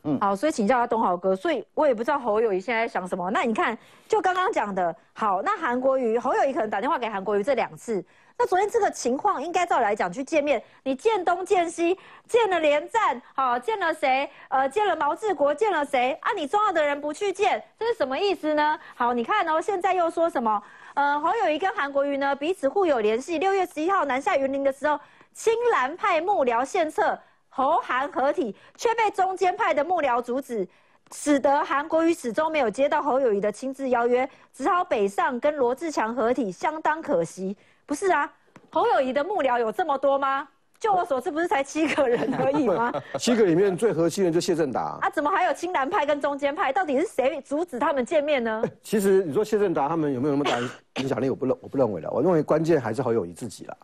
[0.03, 3.29] 嗯，好，所以请教下东豪哥，所以我也不知道侯友谊现在想什么。
[3.31, 3.77] 那你看，
[4.07, 8.03] 就刚刚讲的，好，那韩国瑜侯友谊可能打电话给韩国瑜这两次，
[8.37, 14.29] 那昨天这个情况应该照来讲去见面，你见东见西，见了连战，好，见了谁？
[14.49, 16.17] 呃，见了毛治国，见了谁？
[16.21, 18.79] 啊，你重要的人不去见，这是什么意思呢？
[18.95, 20.61] 好，你看哦，现在又说什么？
[20.95, 24.99] 呃，侯友谊跟韩国瑜呢彼此互有联系，六月十一号南下云林的时候，
[25.33, 27.17] 青蓝派幕僚献策。
[27.55, 30.67] 侯韩合体却被中间派的幕僚阻止，
[31.13, 37.55] 使得韩国瑜始终没有接到侯友谊的亲自邀约，只好北上跟罗志强合体，相当可惜。
[37.85, 38.27] 不是啊，
[38.71, 40.47] 侯友谊的幕僚有这么多吗？
[40.79, 42.91] 就我所知，不是才七个人而已吗？
[43.19, 46.73] 七个里面最核心的就谢振达啊，怎么还有青蓝派跟中间派？
[46.73, 48.63] 到底是谁阻止他们见面呢？
[48.81, 50.57] 其实你说谢振达他们有没有那么大
[50.99, 51.29] 影响力？
[51.29, 52.09] 我不认，我不认为了。
[52.09, 53.77] 我认为关键还是侯友谊自己了。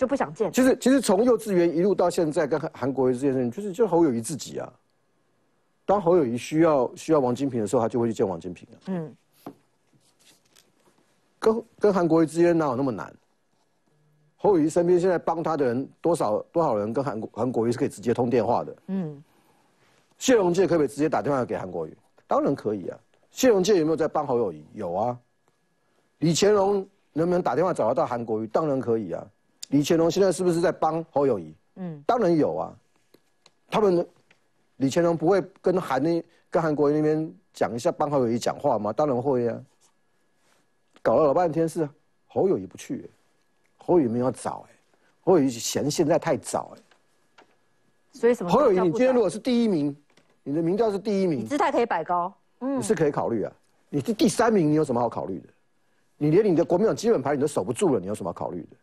[0.00, 0.50] 就不想见。
[0.50, 4.72] 其实，其实从幼稚园一路到现在，跟韩韩国瑜这件事情，就是就侯友谊自己啊。
[5.84, 8.76] 当侯友谊需要需要王金平的时候，他就会去见王金平啊。
[8.86, 9.14] 嗯。
[11.38, 13.14] 跟跟韩国瑜之间哪有那么难？
[14.36, 18.76] 侯友谊身边现在帮他的人多少多少人跟韩国韩国瑜是可以直接通电话的。
[18.86, 19.22] 嗯。
[20.16, 21.94] 谢荣介可不可以直接打电话给韩国瑜？
[22.26, 22.98] 当然可以啊。
[23.30, 24.64] 谢荣介有没有在帮侯友谊？
[24.72, 25.18] 有啊。
[26.20, 28.46] 李乾隆能不能打电话找得到韩国瑜？
[28.46, 29.26] 当然可以啊。
[29.70, 31.54] 李乾隆现在是不是在帮侯友谊？
[31.76, 32.76] 嗯，当然有啊。
[33.68, 34.06] 他们
[34.76, 38.92] 李乾隆不会跟韩那跟韩国瑜那边讲一下帮侯友谊讲话吗？
[38.92, 39.60] 当然会啊。
[41.02, 41.88] 搞了老半天是
[42.26, 43.08] 侯友谊不去，
[43.78, 44.74] 侯友谊没有找哎，
[45.22, 46.82] 侯友谊嫌现在太早哎。
[48.12, 48.50] 所以什么？
[48.50, 49.96] 侯友谊，你今天如果是第一名，
[50.42, 53.52] 你的民调是第一名，姿态可以摆高，嗯，你是可以考虑啊。
[53.88, 55.48] 你是第三名，你有什么好考虑的？
[56.18, 58.76] 你连你的国民党基本盘你都守不住了，你有什么好考虑的？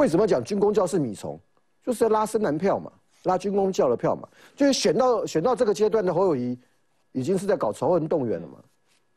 [0.00, 1.38] 为什么讲军工教是米虫？
[1.84, 2.90] 就是要拉深蓝票嘛，
[3.24, 4.26] 拉军工教的票嘛。
[4.56, 6.58] 就是选到选到这个阶段的侯友谊，
[7.12, 8.54] 已经是在搞仇恨动员了嘛。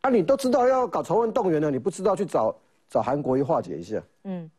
[0.01, 2.53] 啊，你都知道要搞仇恨动员了，你不知道去找
[2.89, 4.03] 找韩国瑜化解一下。
[4.25, 4.51] 嗯。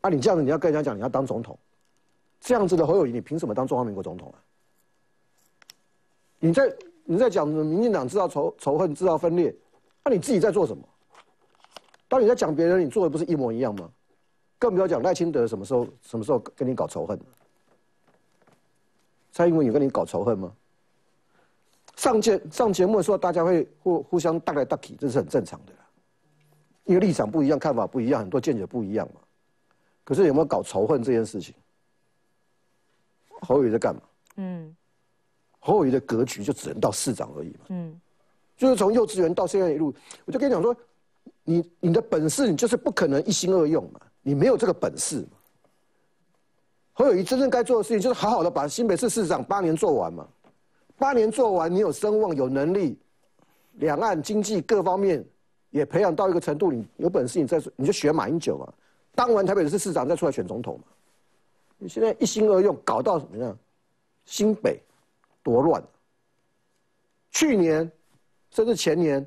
[0.00, 1.56] 啊，你这样子你要跟人家讲你要当总统，
[2.40, 4.42] 这样子的侯友谊，你凭什么当中华民国总统啊？
[6.40, 9.54] 你在你在讲民进党制造仇仇恨制造分裂，
[10.04, 10.82] 那你自己在做什么？
[12.08, 13.88] 当你在讲别人，你做的不是一模一样吗？
[14.58, 17.18] 更不要讲赖清德什么时候什么时候跟你搞仇恨？
[19.30, 20.52] 蔡英文有跟你搞仇恨吗？
[21.94, 25.72] 上节上节目的时候，大家会互互相大来大去，这是很正常的，
[26.84, 29.20] 因为立场不一样，看法不一样，很多见解不一样嘛。
[30.04, 31.54] 可是有没有搞仇恨这件事情？
[33.42, 34.00] 侯友在干嘛？
[34.36, 34.74] 嗯，
[35.60, 37.66] 侯友的格局就只能到市长而已嘛。
[37.68, 38.00] 嗯，
[38.56, 39.94] 就是从幼稚园到现在一路，
[40.24, 40.74] 我就跟你讲说，
[41.44, 44.00] 你你的本事，你就是不可能一心二用嘛。
[44.28, 45.38] 你没有这个本事嘛？
[46.92, 50.28] 侯友谊真正该做的事情就是好好的把新北市市长八年做完嘛。
[50.98, 52.98] 八年做完，你有声望、有能力，
[53.76, 55.24] 两岸经济各方面
[55.70, 58.70] 也培养到一个程度，你有本事，你再你就学马英九嘛。
[59.14, 60.84] 当完台北市市长再出来选总统嘛。
[61.78, 63.56] 你现在一心二用，搞到什么样？
[64.26, 64.78] 新北
[65.42, 65.82] 多乱。
[67.30, 67.90] 去年
[68.50, 69.26] 甚至前年，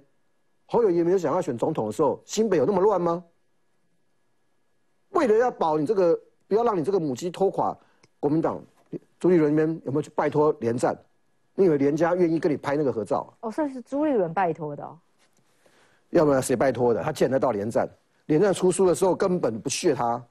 [0.68, 3.24] 侯友谊没有想要选总统的时候，新北有那么乱吗？
[5.12, 7.76] 为了要保你这个，不要让你这个母鸡拖垮
[8.20, 8.62] 国民党，
[9.20, 10.98] 朱立伦那边有没有去拜托连战？
[11.56, 13.32] 你以为连家愿意跟你拍那个合照？
[13.42, 14.84] 哦，算是朱立伦拜托的。
[14.84, 14.98] 哦
[16.12, 17.02] 要不然谁拜托的？
[17.02, 17.88] 他见得到连战，
[18.26, 20.22] 连战出书的时候根本不屑他。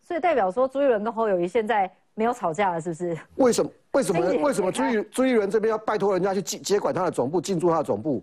[0.00, 3.18] 所以代表说朱立伦跟侯友谊现在没有吵架了，是不是？
[3.34, 3.70] 为什么？
[3.90, 4.20] 为什么？
[4.46, 8.22] 为什么朱立朱立伦这边要拜托人家去接接管他的总部，进驻他的总部？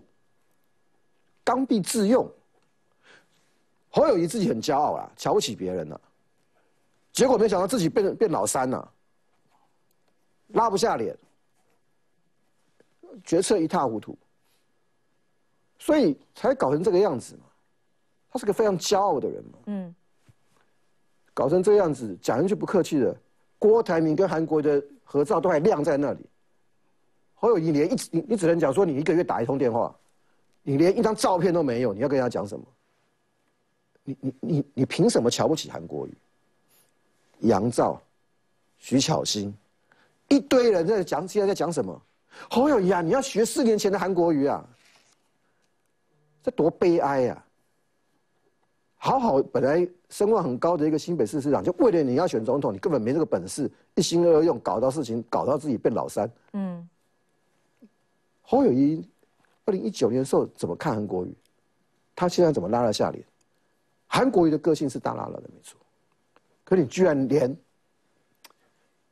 [1.44, 2.26] 刚愎自用。
[3.96, 5.98] 侯友谊自己很骄傲啊，瞧不起别人了，
[7.14, 8.92] 结果没想到自己变变老三了，
[10.48, 11.16] 拉不下脸，
[13.24, 14.14] 决策一塌糊涂，
[15.78, 17.44] 所以才搞成这个样子嘛。
[18.28, 19.94] 他是个非常骄傲的人嘛，嗯，
[21.32, 23.18] 搞成这个样子，讲一句不客气的，
[23.58, 26.28] 郭台铭跟韩国的合照都还晾在那里，
[27.32, 29.96] 侯友谊连一你你只能讲说你一个月打一通电话，
[30.62, 32.66] 你连一张照片都没有，你要跟人家讲什么？
[34.06, 36.14] 你你你你凭什么瞧不起韩国瑜？
[37.40, 38.00] 杨照、
[38.78, 39.52] 徐巧芯，
[40.28, 42.00] 一堆人在讲，现在在讲什么？
[42.48, 44.64] 侯友谊啊，你要学四年前的韩国瑜啊，
[46.42, 47.44] 这多悲哀呀！
[48.96, 56.30] 好好本来声望很高的一个新北市市长，就为了你要选总统，你根本没这个本事，一心二用，搞到事情，搞到自己变老三。
[56.52, 56.88] 嗯。
[58.42, 59.06] 侯友谊，
[59.64, 61.34] 二零一九年的时候怎么看韩国瑜？
[62.14, 63.24] 他现在怎么拉了下脸？
[64.06, 65.78] 韩国瑜的个性是大拉拉的，没错。
[66.64, 67.56] 可你居然连，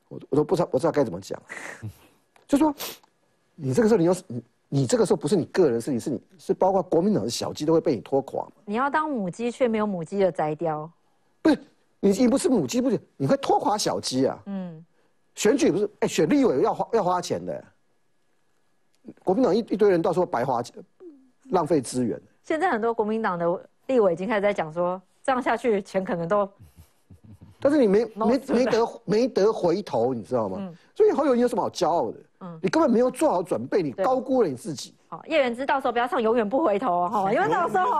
[0.08, 1.40] 我我都不知道，我知道该怎么讲。
[2.46, 2.74] 就说，
[3.54, 8.46] 你这个时候你要是你你这个时候不是你个人事情，是你是包括国民党的小鸡都会被你拖垮。
[8.64, 10.90] 你要当母鸡，却没有母鸡的摘雕。
[11.42, 11.58] 不是
[12.00, 14.42] 你你不是母鸡，不是你会拖垮小鸡啊？
[14.46, 14.84] 嗯。
[15.34, 17.64] 选举不是哎，选立委要花要花钱的。
[19.24, 20.76] 国民党一一堆人到时候白花钱，
[21.50, 22.20] 浪费资源。
[22.44, 26.48] 现在很多国民党的立委已经开始在讲说，这样下去钱可能都，
[27.60, 30.70] 但是你没没没得没得回头，你知道吗？
[30.94, 32.18] 所以侯友谊有什么好骄傲的？
[32.40, 34.94] 嗯，你根本没有做好准备，你高估了你自己。
[35.08, 37.90] 好，叶元之到时候不要唱永远不回头 哈，因为到时候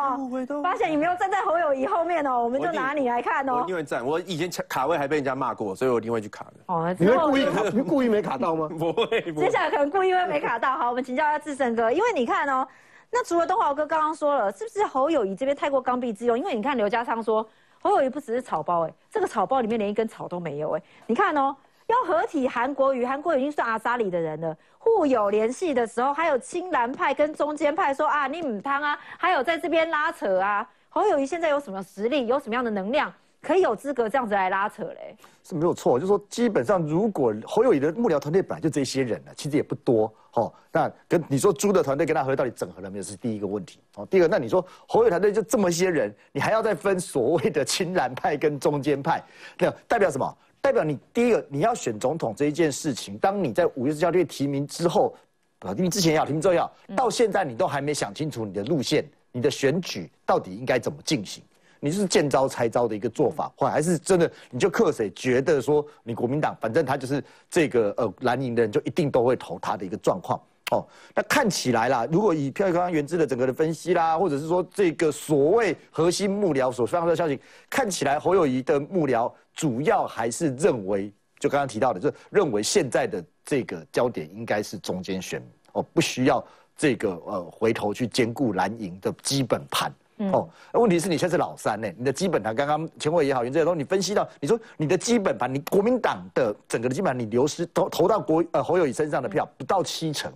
[0.62, 3.54] 发现你没有站在侯友谊后面哦，我们就拿你来看哦。
[3.54, 6.52] 我一定会站，我以前卡卡位还被人家骂过，所以我一定会去卡的。
[6.66, 8.68] 哦，你会故意你故意没卡到吗？
[8.78, 10.76] 不会，接下来可能故意会没卡到。
[10.76, 12.66] 好，我们请教一下志胜哥，因为你看哦，
[13.14, 16.36] 那除了东华哥刚刚说了，是不是侯友谊这边太过刚愎自用？
[16.36, 17.48] 因为你看刘家昌说
[17.80, 21.56] 侯友谊不只是草包，哎，这个草包里面连一根草都没有，哎，你看哦。
[21.86, 24.56] 要合体韩国瑜，韩国瑜已经算阿萨里的人了。
[24.78, 30.66] 互有联系的时候，还有青蓝派跟中间派说啊，你母汤啊，还有在这边拉扯啊。
[30.88, 33.12] 侯友谊现在有什么实力，有什么样的能量，
[33.44, 35.14] 可以有资格这样子来拉扯嘞？
[35.42, 40.12] 是没有错，就是说基本上，如果侯友宜的幕僚团队本来就这些人了，其实也不多。
[40.32, 43.04] 哦，那跟你说朱的团队跟他合到底整合了没有？
[43.04, 43.78] 是第一个问题。
[43.96, 49.22] 哦，第二个，那你说侯友团队就这么些人，你还要再分所谓的亲蓝派跟中间派，
[49.58, 50.36] 那代表什么？
[50.60, 55.14] 代表你第一个你要选总统这一件事情，当你在五月十号被提名之后，
[55.60, 61.44] 啊，因为之前要提名之后要，到现在你都还没想清楚你的路线，你的选举到底应该怎么进行？
[61.84, 70.40] 你是见招拆招的一个做法，或还是真的你就克谁觉得说你国民党反正他就是这个呃蓝营的人就一定都会投他的一个状况？
[70.70, 70.82] 哦，
[71.14, 86.42] 那看起来啦，如果以票刚刚原知的整个的分析啦，或者是说这个所谓核心幕僚所发出的消息，看起来侯友谊的幕僚主要还是认为，就刚刚提到的，就认为现在的这个焦点应该是中间选哦，不需要
[86.74, 90.48] 这个呃回头去兼顾蓝营的基本盘哦。
[90.72, 100.32] 问题是你现在是老三呢，你的基本盘刚刚前委也好，原这些都你分析到，你说你的基本盘，你国民党的整个的基本盘，你流失投投到国呃侯友谊身上的票不到七成。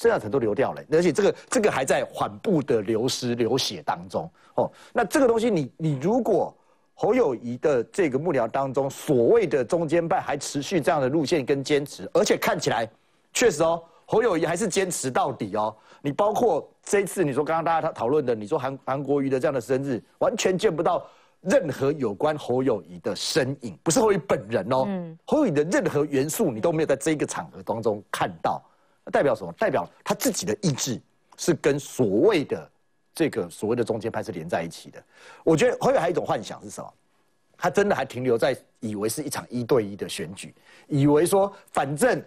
[0.00, 4.70] 剩下成都流掉了，而且这个这个还在缓步的流失流血当中哦。
[4.92, 6.56] 那这个东西，你你如果
[6.94, 12.88] 侯友谊的这个幕僚当中，所谓的中间派还持续这样的路线跟坚持，而且看起来
[13.32, 15.76] 确实哦，侯友谊还是坚持到底哦。
[16.00, 21.06] 你包括这一次你说刚刚大家讨论的，你说韩韩国瑜的这样的生日，完全见不到
[21.42, 28.62] 任何有关侯友谊的身影，不是侯友谊本人哦，嗯侯友谊的任何元素你都没有在这个场合当中看到。
[29.12, 29.52] 代表什么？
[29.58, 30.98] 代表他自己的意志
[31.36, 32.70] 是跟所谓的
[33.14, 35.02] 这个所谓的中间派是连在一起的。
[35.44, 36.90] 我觉得后面还有一种幻想是什么？
[37.60, 40.54] 他真的还停留在以为是一场一对一的选举，
[40.86, 42.22] 以为说反正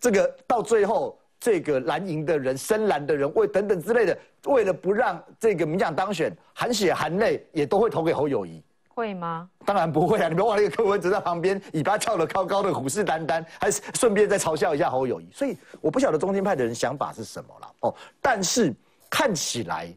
[0.00, 8.62] 这个到最后这个蓝营的人、深蓝的人为等等之类的，为了不让这个民党当选，含血含泪也都会投给侯友谊。
[8.88, 9.48] 会吗？
[9.64, 10.28] 当然不会啊！
[10.28, 15.30] 你别忘了，一个柯文哲在旁边，尾巴翘得高高的，虎视眈眈，还顺便再嘲笑一下侯友谊。
[15.32, 17.94] 所以我不晓得中间派的人想法是什么了哦。
[18.20, 18.74] 但是
[19.08, 19.90] 看起来，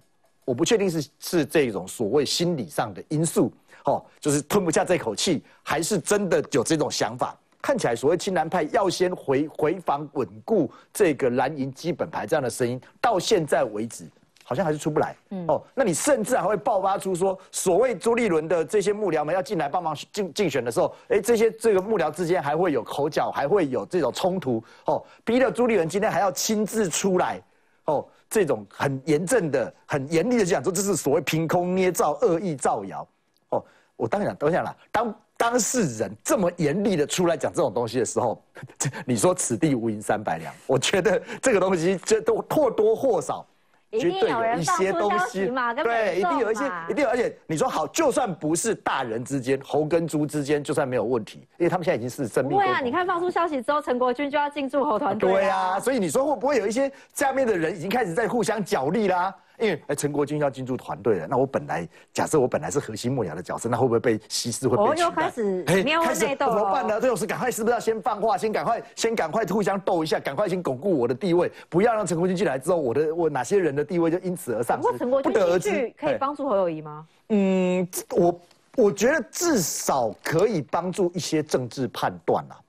[0.45, 3.51] 我不确定是是这种所谓心理上的因素
[3.83, 7.37] 哦，就是吞不下这口气，还是真的有这种想法。
[7.63, 14.07] 看起来所谓青蓝派要先回回防稳固这个蓝营基本牌这样的声音，到现在为止。
[14.45, 27.41] 好像还是出不来，嗯哦，那你甚至还会爆发出说，所谓朱立伦的这些幕僚们要进来帮忙竞竞选的时候，哎，这些这个幕僚之间还会有口角，还会有这种冲突，哦，逼得朱立伦今天还要亲自出来，
[27.85, 33.07] 哦，这种很严正的、很严厉的讲说，这是所谓凭空捏造、恶意造谣，
[33.51, 33.63] 哦，
[33.95, 38.41] 我当然等一下了，当当事人这么严厉的出来讲这种东西的时候，
[39.05, 43.45] 你说此地无银三百两，我觉得这个东西这都或多或少。
[43.91, 47.09] 绝对有一些东西嘛，对，一定有一些，一定有。
[47.11, 52.57] 而且你说好，就算不是大人之间，猴跟猪之间，就算没有问题，因为他们现在已经是生命。
[52.57, 55.31] 对啊，你看放出消息之后，陈国军就要进驻猴团队。
[55.31, 59.31] 对啊，所以你说会不会有一些下面的人已经开始在互相角力啦？
[59.59, 64.67] 因为哎，陈国军要进驻团队了，那我本来假设我本来是核心幕僚的角色，那会不会被稀释？
[64.67, 65.05] 会被取代？
[65.05, 66.99] 又开始喵内斗怎么办呢？
[66.99, 74.97] 这种事赶快是不是要先放话，先赶快先赶快互相斗一下，赶快先巩固我的地位，不要让陈国军进来之后，我的我哪些人的地位就因此而上升。
[74.97, 77.05] 陈国军进去可以帮助侯友谊吗？
[77.29, 78.41] 嗯，我
[78.75, 82.59] 我觉得至少可以帮助一些政治判断啊。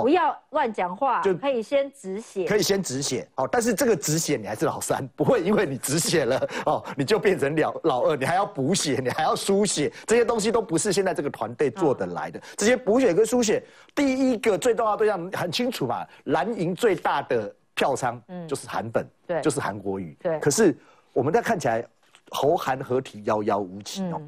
[0.00, 3.46] 不要乱讲话，就可以先止血，可以先止血哦。
[3.50, 12.40] 但是这个止血你还是老三， 不会因为你止血了哦，你就变成了老二，你还要补血，你还要输血，这些东西都不是现在这个团队做得来的。
[12.56, 13.62] 这些补血跟输血，
[13.94, 20.38] 第一个最重要对象很清楚嘛，蓝营最大的票仓就是韩本，对，就是韩国瑜，对。
[20.40, 20.74] 可是
[21.12, 21.84] 我们在看起来
[22.30, 24.22] 侯韩合体遥遥无期哦。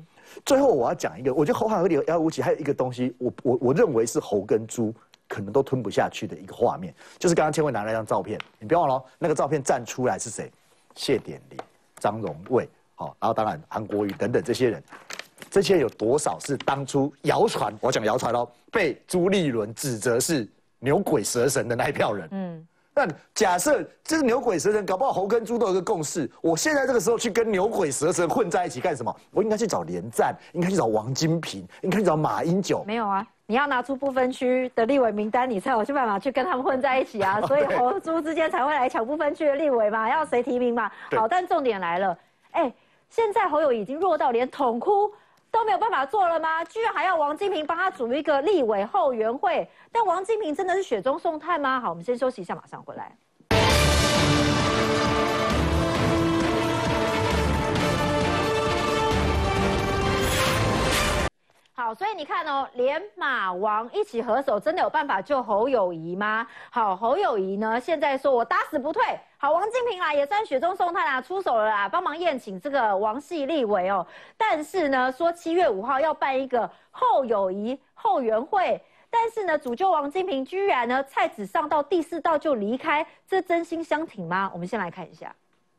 [0.44, 4.92] 最后我要讲一个，我觉得侯韩合体遥遥无期，还有一个东西，我我我认为是侯跟猪。
[5.28, 10.50] 可能都吞不下去的一个画面，就是刚刚千惠拿那张照片，你不要忘了，那个照片站出来是谁？
[10.94, 11.58] 谢点林、
[11.96, 14.82] 张荣卫，好，然后当然韩国瑜等等这些人，
[15.50, 17.74] 这些有多少是当初谣传？
[17.80, 22.28] 我讲谣传喽，被朱立伦指责是牛鬼蛇神的那一票人。
[22.30, 26.30] 嗯，那假设这是牛鬼蛇神，搞不好猴跟猪都有一个共识。
[26.40, 29.16] 我现在这个时候去跟牛鬼蛇神混在一起干什么？
[29.32, 32.84] 我应该去找连战，应该去找王金平，应该去找马英九。
[32.84, 33.26] 没有啊。
[33.46, 37.40] 你要拿出不分区的立委名单，你才有办法去跟他们混在一起啊！
[37.46, 40.90] 所以侯猪之间才会来抢不分区的立委嘛，要谁提名嘛？
[41.14, 42.16] 好，但重点来了，
[42.52, 42.72] 哎，
[43.10, 45.12] 现在侯友已经弱到连统哭
[45.50, 46.64] 都没有办法做了吗？
[46.64, 49.68] 居然还要王金平帮他组一个立委后援会？
[49.92, 51.78] 但王金平真的是雪中送炭吗？
[51.78, 53.12] 好，我们先休息一下，马上回来。
[61.76, 66.46] 好，所以你看哦，连马王一起合手，真的有办法救侯友谊吗？
[66.70, 69.02] 好，侯友谊呢，现在说我打死不退。
[69.38, 74.06] 好，王金平啦，也算雪中送炭啦，出手了啦，帮忙宴请这个王系立委哦。
[74.36, 84.48] 但是呢，说七月五号要办一个后友谊后援会，但是呢，主救王金平居然呢，菜只上到第四道就离开，这真心相挺吗？
[84.54, 85.34] 我们先来看一下。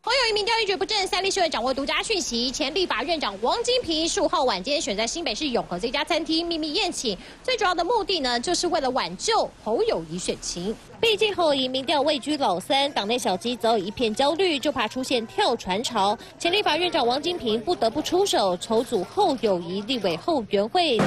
[0.05, 2.51] 侯友一名调一蹶不振，三立新闻掌握独家讯息。
[2.51, 10.75] 前立法院长王金平十五号晚间选在新北市永和这家餐厅秘密宴请，最主要的目的呢，就是为了挽救侯友谊选情。
[11.01, 16.17] 毕竟侯友民调位居老三，党内小鸡早已一片焦虑，就怕出现跳船潮。
[16.39, 20.97] 前立法院长王金平不得不出手筹组后友谊立委后援会。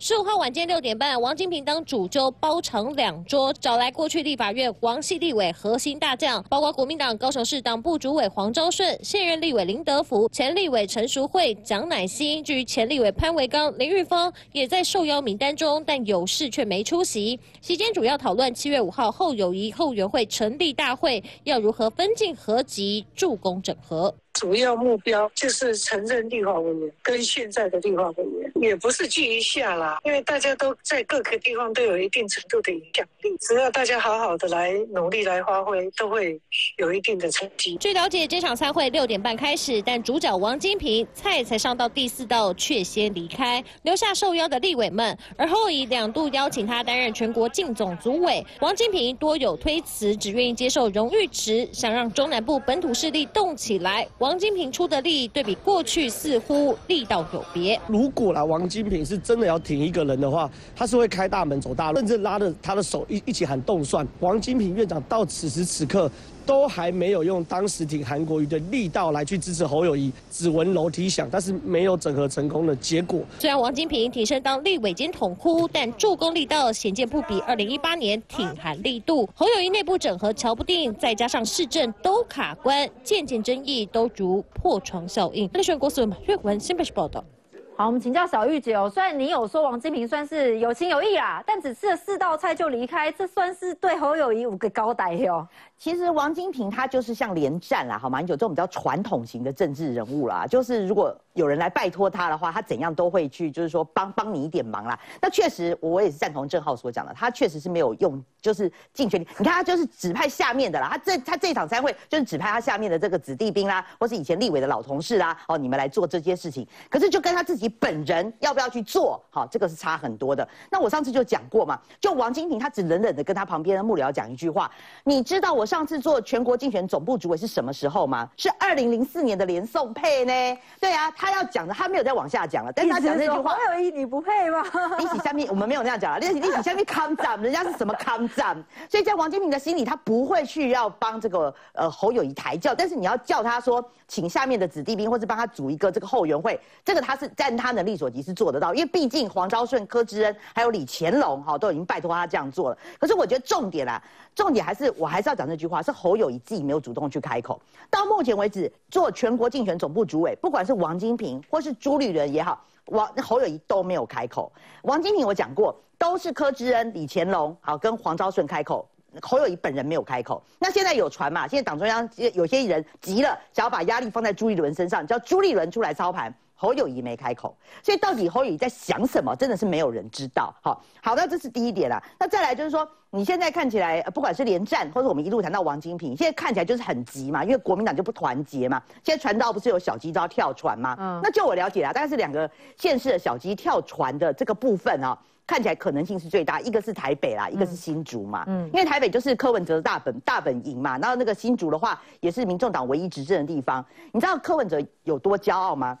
[0.00, 17.38] 十五号晚间六点半，王金平当主揪包场两桌，找来过去立法院王系立委核心大将，包括国民党高雄市党部主委黄昭顺、现任立委林德福、前立委陈淑慧、蒋乃馨，至于前立委潘维刚、林玉芳也在受邀名单中，但有事却没出席。
[17.60, 24.14] 席间主要讨论七月五号后友谊后援会成立大会要如何分进合集，助攻整合。
[24.34, 28.31] 主要目标就是城镇立法委员跟现在的立法委员，
[28.62, 36.40] 也不是聚一下啦，因为大家都在各个地方都有一定程度的影响力，只要大家好好的来努力来发挥，都会
[36.78, 37.76] 有一定的成绩。
[37.78, 45.16] 据了解，这场参会六点半开始，但主角王金平菜才上到第四道，却先离开，留下受邀的立委们。
[45.36, 54.06] 而后以两度邀请他担任全国竞总组委，王金平多有推辞，只愿意接受荣誉值，想让中南部本土势力动起来。
[54.18, 54.32] 王。
[54.32, 57.78] 王金平出的力，对比过去似乎力道有别。
[57.86, 64.06] 如果啦，王金平是真的要挺一个人的话，他是会开大门走大路，甚至拉着他的手一一起喊动算。
[64.20, 66.10] 王金平院长到此时此刻。
[66.44, 73.20] 都还没有用当时挺韩国瑜的力道来去支持侯友谊，只闻楼梯响，但是没有整合成功的结果。
[73.38, 79.28] 虽然王金平挺身当立委兼统哭，但助攻力道显见不比二零一八年挺韩力度。
[79.36, 85.48] 侯友谊内部整合瞧不定，再加上市政都卡关，件件争议都如破窗效应。
[85.54, 87.24] 立选国史马瑞文新北市报道。
[87.74, 88.88] 好，我们请教小玉姐哦。
[88.88, 95.46] 虽然你有说王金平算是有情有义啦，但只吃了四道菜就离开，这算是对侯友谊五个高代哟。
[95.82, 98.20] 其实王金平他就是像连战啦，好吗？
[98.20, 104.96] 有这种比较传统型的政治人物啦，就是如果有人来拜托他的话，他怎样都会去，就是说帮帮你一点忙啦。
[105.20, 109.26] 那确实，我也是赞同郑浩所讲的，他确实是没有用，就是尽全力。
[109.38, 116.64] 你看他就是指派下面的啦，他这他这场参会就是指派他下面的这个子弟兵啦，或是以前立委的老同事啦，哦，你们来做这些事情。
[116.88, 120.48] 可是就跟他自己本人要不要去做，好，这个是差很多的。
[120.70, 124.70] 那我上次就讲过嘛，就王金平他只冷冷的跟他旁边的幕僚讲一句话，
[125.02, 125.71] 你知道我是。
[125.72, 128.28] 上次做全国竞选总部主委是什么时候吗？
[128.36, 130.58] 是二零零四年的连宋配呢？
[130.78, 134.62] 对啊，他要讲的他没有再往下讲了，但是他讲这句话，黄友谊你不配吗？
[134.98, 138.54] 立起下面我们没有那样讲了，立起立起下面抗战，人家是什么抗战？
[138.90, 152.76] 所以在王金平的心里，他不会去要帮这个呃侯友谊抬轿，但是你要叫他说，请下面的子弟兵，或是帮他组一个这个后援会，这个他是占他能力所及是做得到，因为毕竟黄昭顺、柯志恩还有李乾隆哈都已经拜托他这样做了。
[153.00, 154.02] 可是我觉得重点啦，
[154.34, 157.60] 重点还是我还是要讲这句话，是侯友谊自己没有主动去开口。
[157.90, 164.50] 到目前为止，做全国竞选总部主委，不管是王金平或是朱立伦也好，王侯友谊都没有开口。
[164.82, 168.88] 王金平我讲过，都是柯志恩、李乾隆好跟黄昭顺开口。
[169.20, 171.46] 侯友谊本人没有开口，那现在有传嘛？
[171.46, 176.34] 现在党中央有些人急了，想要把压力放在朱立伦身上，叫朱立伦出来操盘。
[176.62, 180.54] 侯友谊没开口，所以到底侯友谊在想什么，真的是没有人知道。
[180.62, 182.00] 好，好，那这是第一点啦。
[182.20, 188.80] 那再来就是说，你现在看起来，不管是连战，或者我们一路谈到王金平，现在看起来就是很急嘛，因为国民党就不团结嘛。
[189.02, 190.96] 现在传道不是有小鸡都要跳船吗？
[191.00, 195.18] 嗯，那就我了解啦，大概是两个县市的小鸡跳船的这个部分啊。
[195.44, 198.44] 看起来可能性是最大，一个是台北啦，一个是新竹嘛。
[198.46, 203.84] 嗯，因为台北就是柯文哲的大本大本营嘛，然后那个新竹的话，也是民众党唯一执政的地方。
[204.12, 205.98] 你知道柯文哲有多骄傲吗？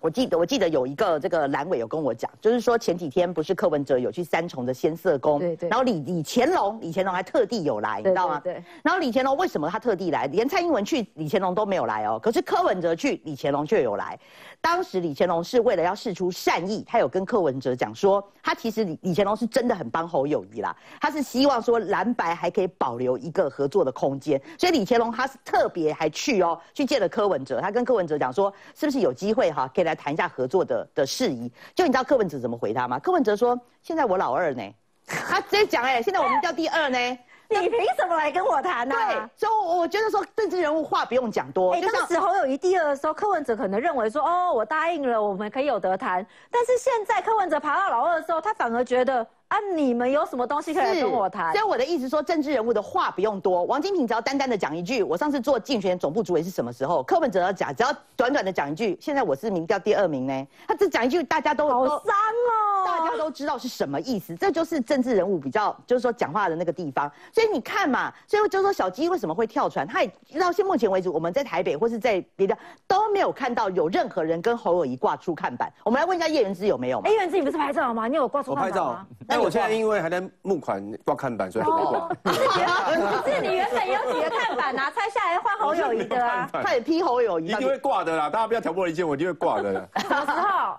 [0.00, 8.40] 我记得，我记得有一个这个蓝委有跟我讲，就是说前几天不是柯文哲有去三重的仙色宫，对对，然后李李乾隆，李乾隆还特地有来，你知道吗？
[8.42, 8.62] 对。
[8.82, 10.26] 然后李乾隆为什么他特地来？
[10.28, 14.18] 连蔡英文去，李乾隆都没有来哦，可是柯文哲去，李乾隆却有来。
[14.62, 31.50] 当时李乾隆是为了要示出善意，他有跟柯文哲讲说，他其实李李乾隆是真的很帮侯友谊啦，他是希望说蓝白还可以保留一个合作的空间，所以李乾隆他是特别还去哦，去见了柯文哲，他跟柯文哲讲说，是不是有机会哈，可以来谈一下合作的的事宜？
[31.74, 32.98] 就你知道柯文哲怎么回他吗？
[32.98, 34.62] 柯文哲说，现在我老二呢，
[35.06, 36.98] 他直接讲哎，现在我们叫第二呢。
[37.52, 38.94] 你凭什么来跟我谈呢？
[38.94, 41.72] 对，所以我觉得说政治人物话不用讲多。
[41.72, 46.24] 哎，当时侯友谊第二的时候，柯文哲可能认为说，哦，我答应了，我们可以有得谈。
[46.48, 49.26] 但是现在柯文哲爬到老二的时候，他反而觉得。
[49.50, 49.58] 啊！
[49.74, 51.52] 你们有什么东西可以跟我谈？
[51.52, 53.64] 所以我的意思说，政治人物的话不用多。
[53.64, 64.36] 王金平只要单单的讲一句：“我上次做竞选总部主委是什么时候？”柯文哲要讲，只要短短的讲一句：“现在我是民调第二名呢。”他只讲一句，大家都好脏哦，大家都知道是什么意思。
[64.36, 67.10] 这就是政治人物比较，就是说讲话的那个地方。
[67.32, 69.84] 所以你看嘛，所以就说小鸡为什么会跳船？
[69.84, 75.72] 他也到现目前为止，我们在台北或是在别的都没有看到有任何人跟侯友谊挂出看板。
[75.82, 77.02] 我们来问一下叶元之有没有？
[77.06, 78.06] 叶元之你不是拍照吗？
[78.06, 79.06] 你有挂出看板吗？
[79.40, 80.20] 但我现在因为还在。
[80.42, 82.08] 募款挂看板，所以没挂。
[82.32, 84.90] 是，你原本有几个看板啊？
[84.90, 88.28] 拆下来换侯友谊的啊，他也批侯友谊，一定会挂的啦。
[88.28, 89.88] 大家不要挑拨离间，我一定会挂的。
[89.96, 90.76] 什么时候？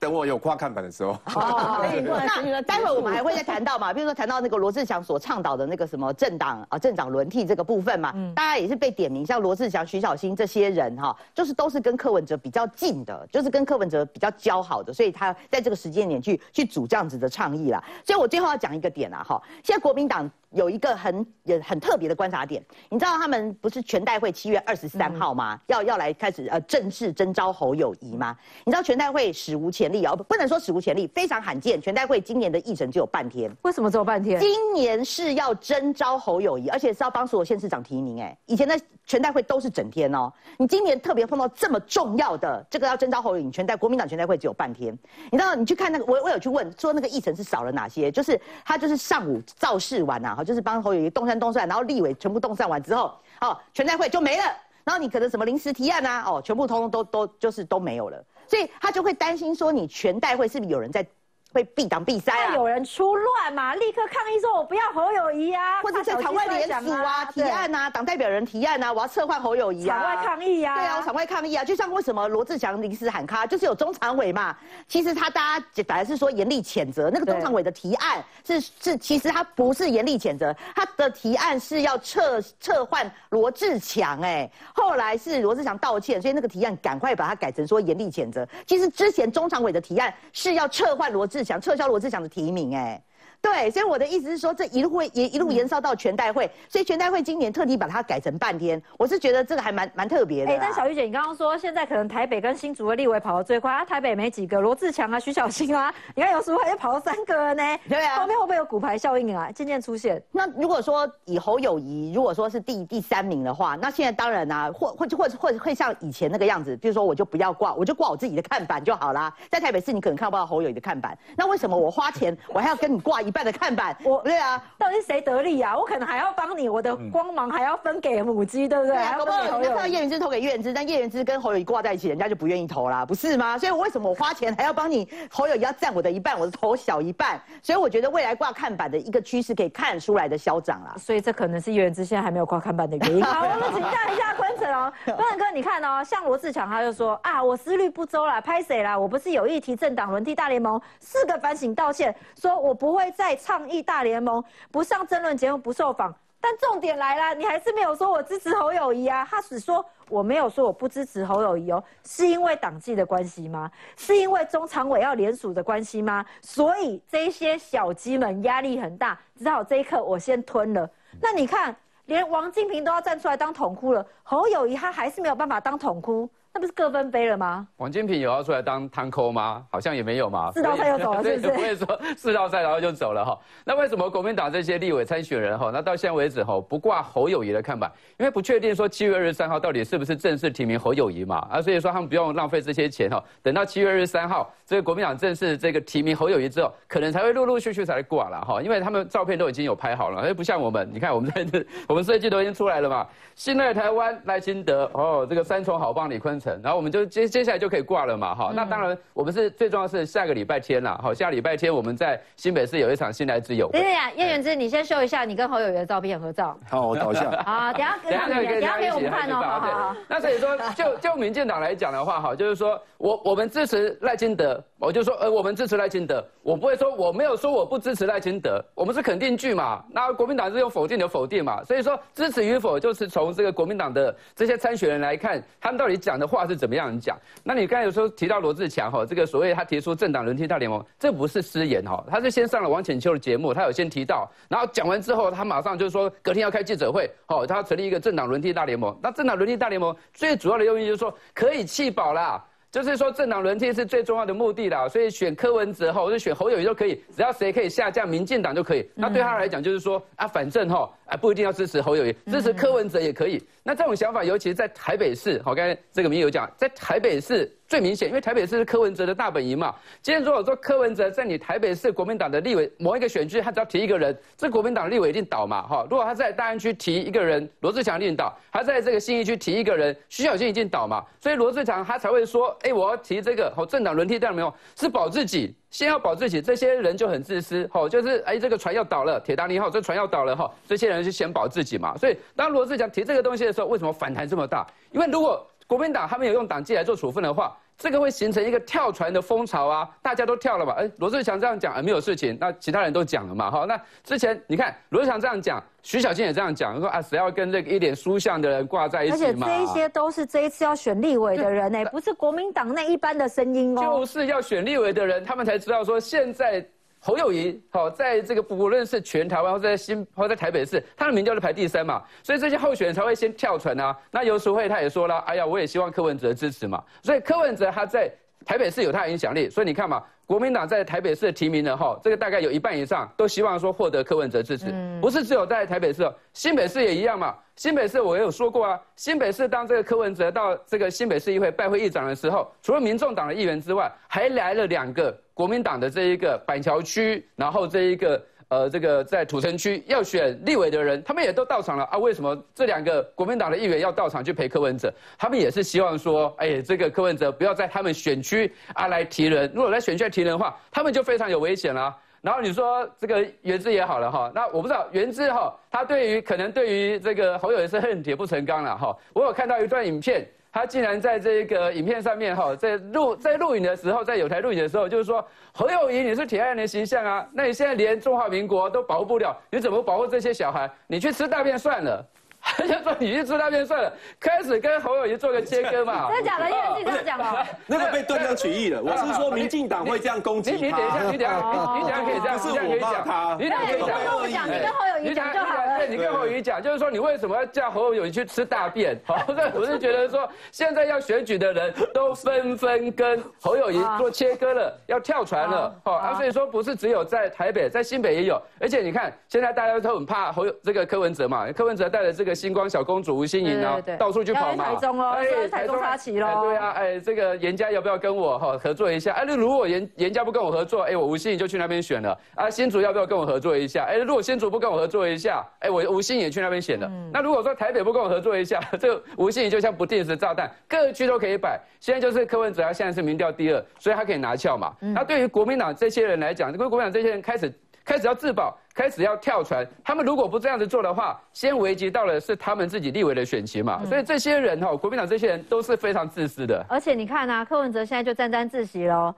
[0.00, 1.10] 等我有跨看板的时候。
[1.34, 1.84] 哦，
[2.42, 3.92] 那待会我们还会再谈到嘛？
[3.92, 17.84] 比如说谈到那个罗志祥所倡导的那个什么政党啊，政党轮替这个部分嘛，大家也是被点名，像罗志祥、徐小新这些人哈，就是都是跟柯文哲比较近的，就是跟柯文哲比较交好的，所以他在这个时间点去去组这样子的倡议啦。
[18.06, 20.30] 所以我最后要讲一个点啊，哈，现在国民党。
[20.50, 25.60] 有一个很也很特别的观察点，你知道他们不是全代会七月二十三号吗？
[25.66, 28.36] 要要来开始呃正式征召侯友谊吗？
[28.64, 31.80] 你知道全代会史无前例哦，不能说史无前例，非常罕见。
[31.80, 34.40] 全代会今年的议程只有半天，为什么只有半天？
[34.40, 38.20] 今年是要征召侯友谊，而且是要帮所有县市长提名。
[38.20, 44.92] 哎，以前的全代会都是整天哦，你今年特别碰到这么重要的这个要征召侯友谊，全代国民党全代会只有半天。
[45.30, 48.10] 你知道你去看那个，我我有去问说那个议程是少了哪些？
[48.10, 50.38] 就是他就是上午造势完啊。
[50.44, 54.44] 就是帮侯友谊动算动算，然后立委全部动算完之后，哦，全代会就没了。
[54.84, 58.24] 然后你可能什么临时提案啊，哦，全部通通都都就是都没有了。
[58.46, 61.06] 所以他就会担心说，你全代会是不是有人在？
[61.52, 62.54] 会避挡避塞啊！
[62.54, 63.74] 有人出乱嘛？
[63.74, 69.98] 立刻抗议说：“我不要侯友谊啊！”或者在场外联署啊、提案啊、党代表人提案啊，我要撤换侯友谊啊！
[69.98, 70.76] 场外抗议啊！
[70.76, 71.64] 对啊，我场外抗议啊！
[71.64, 74.56] 就像为什么罗志祥临时喊卡，就是有中常委嘛。
[74.86, 84.20] 其实他大家本来是说严厉谴责那个中常委的提案，是是，其实他不是严厉谴责，他的提案是要撤撤换罗志强。
[84.20, 88.46] 哎，后来是罗志祥道歉，所以那个提案赶快把它改成说严厉谴责。
[88.68, 91.39] 其实之前中常委的提案是要撤换罗志。
[91.44, 93.02] 想撤销罗志祥的提名，哎。
[93.42, 100.52] 对，所以我的意思是说，这一路会一一路延烧到全代会，所以全代会今年特地把它改成半天，我是觉得这个还蛮蛮特别的。
[100.52, 107.62] 哎，但小玉姐，你刚刚说现在可能台北跟新竹的立委跑得最快，啊，台北没几个，罗志强啊、徐小新啊，你看有时候又跑了三个了呢。
[107.88, 109.50] 对啊，后面会不会有骨牌效应啊？
[109.50, 110.22] 渐渐出现。
[110.32, 119.34] 那如果说以侯友谊，如果说是第第三名的话，那现在当然啊，或或或或会像以前那个样子，比如说我就不要挂，我就挂我自己的看板就好啦。
[119.50, 123.29] 在台北市你可能看不到侯友谊的看板，那为什么我花钱我还要跟你挂一？
[123.30, 123.96] 一半的看板。
[124.02, 125.78] 我对啊，到底是谁得利啊？
[125.78, 128.96] 我可能还要帮你，我的光芒还要分给母鸡，对不对？
[128.96, 133.56] 对啊，搞不好人家看叶叶元之投给叶元之，但叶元之跟侯友谊挂在一起，人家就不愿意投啦，不是吗？
[133.56, 137.40] 所以我为什么我花钱还要帮你侯友谊要占我的一半，我的投小一半？
[137.62, 140.96] 所以我觉得未来挂看板的一个趋势可以看出来的消长啦。
[140.98, 143.22] 所以这可能是叶元之现在还没有挂看板的原因。
[143.22, 148.98] 好，我们请教一下坤城哦，坤城哥，你看哦，像罗志强他就说啊，我思虑不周啦，拍谁啦？
[148.98, 154.42] 我不是有意提政党轮替大联盟四个反省道歉，说我不会在倡议大联盟，
[154.72, 156.12] 不上争论节目，不受访。
[156.40, 159.28] 但重点来了，你还是没有说我支持侯友谊啊？
[159.30, 163.70] 他只说我没有说我不支持侯友谊哦，是因为党纪的关系吗？
[163.94, 166.24] 是因为中常委要联署的关系吗？
[166.40, 170.88] 所以这些小鸡们压力很大，只好这一刻我先吞了。
[171.20, 176.26] 那你看，连王金平都要站出来当统哭了，侯友谊他还是没有办法当统哭。
[176.52, 177.66] 那不是各分杯了吗？
[177.76, 179.64] 王金平有要出来当摊扣吗？
[179.70, 180.50] 好像也没有嘛。
[180.52, 181.48] 四道赛就走了，是不是？
[181.54, 183.38] 不会说四道赛然后就走了哈。
[183.64, 187.90] 那为什么国民党这些立委参选人哈，那到现在为止哈不挂侯友谊的看板？
[188.18, 191.38] 因为不确定说七月二十三号到底是不是正式提名侯友谊嘛？
[191.50, 198.60] 啊，所以说他们不用浪费这些钱哈，等到七月二十三号这个国民党正式这个提名侯友谊之后，可能才会陆陆续续才挂了哈。
[198.60, 203.06] 因为他们照片都已经有拍好了，而不像我们，你看我们在这我们设计都已经出来了嘛。
[203.36, 213.68] 新赖台湾赖清德哦，这个三重好棒李坤城，然后我们就接接下来就可以挂了嘛，哈，那当然我们是最重要是下个礼拜天啦，好，下礼拜天我们在新北市有一场新来之友。
[213.70, 216.58] 等等呀，叶元之，你先秀一下你跟侯友谊的照片合照。
[216.68, 217.30] 好，我找一下。
[217.44, 219.96] 好，等下等下等下给我们看哦，好好好。
[220.08, 237.18] 那所以说，就就民进党来讲的话，哈，就是说我我们支持赖清德，我就说呃我们支持赖清德，我不会说我没有说我不支持赖清德，我们是肯定句嘛，那国民党是用否定的否定嘛，所以说支持与否就是从这个国民党的这些参选人来看，他们到底讲的话是怎么样讲。
[237.44, 248.96] 那你刚才有时候提到罗志强哈，这个所谓他提出政党轮替大联盟，这不是失言哈，他是先上了王浅秋的节目，他有先提到，然后讲完之后，他马上就是说隔天要开记者会，哦，他要成立一个政党轮替大联盟。
[249.02, 258.88] 那政党轮替大联盟最主要的用意就是说可以弃保啦，就是说政党轮替是最重要的目的啦，所以选柯文哲哈，或者选侯友谊都可以，只要谁可以下降民进党就可以。
[258.94, 263.42] 那对他来讲就是说啊，反正哈，啊不一定要支持侯友谊，支持柯文哲也可以。
[263.64, 267.50] 那这种想法，尤其是在台北市，好，刚才这个民友讲，在台北市。
[267.70, 269.72] 最明显，因为台北市是柯文哲的大本营嘛。
[270.02, 275.86] 今天如果说柯文哲在你台北市国民党的立委某一个选区，他只要提一个人，这国民党立委一定倒嘛，哈。
[275.88, 281.04] 如果他在大安区提一个人，罗志强一定倒；他在这个新义区提一个人，徐小新一定倒嘛。
[281.20, 284.52] 所以罗志强他才会说，哎，我要提这个，好，政党轮替掉没有？
[284.74, 286.42] 是保自己，先要保自己。
[286.42, 291.96] 这些人就很自私，好，就是哎，这个船要倒了，铁达尼号这船要倒了，哈，这些人就先保自己嘛。
[291.96, 294.66] 所以当罗志祥提这个东西的时候，为什么反弹这么大？
[294.90, 299.88] 因为如果国民党他们有用党纪来做处分的话，这个会形成一个跳船的风潮啊！
[300.02, 300.72] 大家都跳了嘛？
[300.72, 303.48] 哎，罗志祥这样讲，哎，没有事情，那其他人都讲了嘛？
[303.48, 309.46] 哈，那之前你看罗志祥这样讲，徐小静也这样讲，说啊，谁要跟这个一脸书相的人挂在一起嘛？
[309.46, 314.00] 而且这些都是这一次要选立委的人呢，不是国民党那一般的声音哦。
[314.00, 316.66] 就是要选立委的人，他们才知道说现在。
[317.00, 323.96] 侯友谊，好，在这个不论是全台湾或在新或在台北市，他的名就是排第三嘛，所以这些候选人才会先跳船啊。
[324.10, 326.84] 那游淑慧他也说了，哎呀，我也希望柯文哲支持嘛。
[327.02, 328.12] 所以柯文哲他在
[328.44, 337.34] 台北市有它的影响力，所以你看嘛，国民党在台北市的提名呢，哈，这个大概有一半以上都希望说获得柯文哲支持，不是只有在台北市，新北市也一样嘛。
[337.56, 345.16] 新北市我也有说过啊，新北市当这个柯文哲到这个新北市议会拜会议长的时候，除了民众党的议员之外，还来了两个。
[345.32, 351.98] 国民党的这一个板桥区，然后这一个呃，这个在土城区要选立委的人，他们也都到场了啊。
[351.98, 354.92] 为什么这两个国民党的议员要到场去陪柯文哲？
[355.16, 359.48] 他们也是希望说，哎，这个柯文哲不要在他们选区啊来提人。
[359.54, 361.96] 如果在选区提人的话，他们就非常有危险了。
[362.22, 368.96] 然后你说这个原之也好了哈，那我不知道原之哈，他对于可能对于这个侯友也是恨铁不成钢了哈。
[369.12, 370.28] 我有看到一段影片。
[370.52, 380.70] 他竟然在这个影片上面哈，在录在录影的时候，在有台录影的时候，就是说何友谊你是铁汉的形象啊，那你现在连中华民国都保护不了，你怎么保护这些小孩？
[380.86, 382.04] 你去吃大便算了。
[382.42, 386.10] 他就说你去吃大便算了，开始跟侯友谊做个切割嘛。
[386.10, 386.50] 真的假的？
[386.50, 387.46] 因为自己这样讲哦。
[387.66, 388.82] 那个被断章取义了。
[388.82, 393.36] 我是说民进党会这样攻击你等一下，你等一下，你等下可以这样，不是我骂他。
[393.38, 395.78] 你等一下可以讲，你跟侯友谊讲就好了。
[395.78, 398.98] 对，你跟侯友谊讲，就是说你为什么要叫侯友谊去吃大便？
[399.04, 399.22] 好，
[399.54, 405.74] 我是觉得说现在要选举的人都纷纷跟侯友谊做切割了，要跳船了。
[405.84, 408.40] 好，啊，所以说不是只有在台北，在新北也有。
[408.58, 412.29] 而且你看，现在大家都很怕侯友这个柯文哲嘛，柯文哲带着这个。
[412.30, 414.64] 个星光小公主吴欣颖啊，到处去跑嘛。
[414.64, 416.44] 台中哦，哎，台中插旗喽。
[416.44, 419.12] 对啊，哎，这个严家要不要跟我哈合作一下？
[419.12, 422.16] 哎，那如果严严家不跟我合作，哎，我吴欣颖就去那边选了。
[422.36, 423.84] 啊，新竹要不要跟我合作一下？
[423.84, 426.88] 哎，如果新竹不跟我合作一下，哎，我吴欣颖去那边选了。
[427.12, 431.60] 那如果说台北不跟我合作一下， 这吴欣颖就像不定时炸弹，各区都可以摆。
[431.80, 434.72] 现在就是柯文哲，他现在是民调第二，所以他可以拿翘嘛。
[434.80, 437.52] 那对于国民党这些人来讲，因为国民党这些人开始。
[437.84, 439.66] 开始要自保，开始要跳船。
[439.84, 443.84] 他们如果不这样子做的话，先危及到了是他们自己立委的选情嘛。
[443.84, 446.64] 所以这些人哈，国民党这些人都是非常自私的。
[446.68, 449.14] 而且你看啊，柯文哲现在就沾沾自喜喽。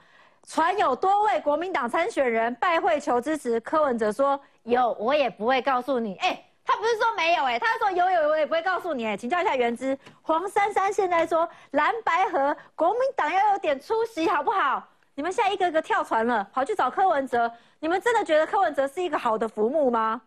[0.48, 6.16] 传有多位国民党参选人拜会求支持，柯文哲说有，我也不会告诉你。
[6.16, 9.06] 哎，他不是说没有，哎，他说有有，我也不会告诉你。
[9.06, 14.82] 哎，请教一下原知，黄珊珊现在说蓝白河国民党要有点出息，好不好？
[15.14, 20.20] 你们现在一个个跳船了，跑去找柯文哲，你们真的觉得柯文哲是一个好的浮木吗？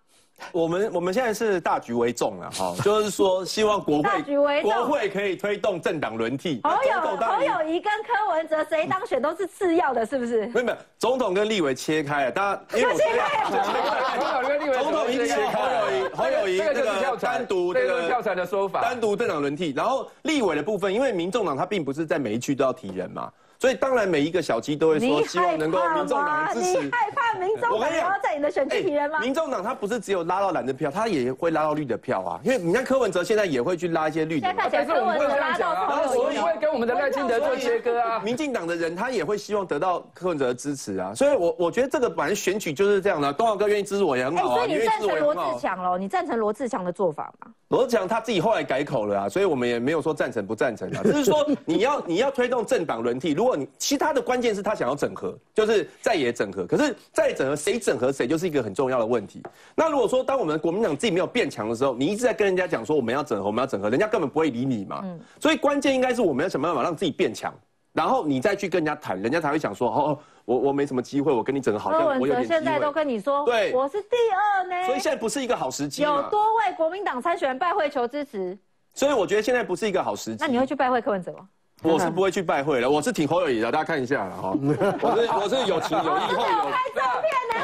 [0.52, 6.60] 我们我们现在是大局为重了哈， 就是说希望国会国会可以推动政党轮替。
[6.64, 10.46] 侯友侯友谊跟柯文哲谁当选都是次要的，是不是？
[10.48, 23.32] 没有没有，总统跟立委切开了，大家 因为切开 了，总统已经切侯友谊侯友谊这个单独这个跳船的说法，单独政党轮替，然后立委的部分，因为民众党他并不是在每一区都要提人嘛。
[23.60, 26.82] 所以当然每一个小鸡都会说，希望能够民众党支持。
[26.82, 29.20] 你害怕民众党要在你的选区提人吗？
[29.20, 32.40] 民众党他不是只有拉到蓝的票，他也会拉到绿的票啊。
[32.44, 34.54] 因为你看柯文哲现在也会去拉一些绿的。
[34.58, 38.20] 但是我们会拉到然后所以会跟我们的赖清德做切割啊。
[38.20, 41.14] 民进党的人他也会希望得到柯文哲的支持啊。
[41.16, 43.32] 所以我我觉得这个本来选举就是这样的。
[43.34, 44.56] 东豪哥愿意支持我也很好啊。
[44.56, 45.98] 所以你赞成罗志强喽？
[45.98, 47.52] 你赞成罗志强的做法吗？
[47.70, 51.02] 罗志强他自己后来改口了啊，所以我们也没有说赞成不赞成啊。
[51.04, 54.26] 只是说你要你要推动政党轮替，如果你其他的。
[54.26, 56.66] 关键是他想要整合，就是在野整合。
[56.66, 59.40] 可是在整合谁整合谁，就是一个很重要的问题。
[59.76, 65.06] 那如果说当我们国民党自己没有变强的时候，你一直在跟人家讲说我们要整合，我们要整合，人家根本不会理你嘛。
[65.40, 67.54] 所以关键应该是我们要想办法让自己变强，
[67.94, 74.88] 然后你再去跟人家谈，人家才会想说哦，我我没什么机会，我跟你整个好像我有点现在都跟你说，对，我是第二呢。
[74.88, 76.02] 所以现在不是一个好时机。
[76.02, 78.58] 有多位国民党参选人拜会求支持，
[78.96, 80.38] 所以我觉得现在不是一个好时机。
[80.40, 81.48] 那你会去拜会柯文哲吗？
[81.86, 84.54] 我是不会去拜会的，我是挺侯友谊的，大家看一下了哈。
[85.02, 87.56] 我是我是有情有义，后有拍照片呢，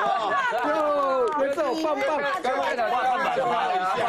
[1.34, 4.00] 好有这种棒棒，刚刚的画板画一下，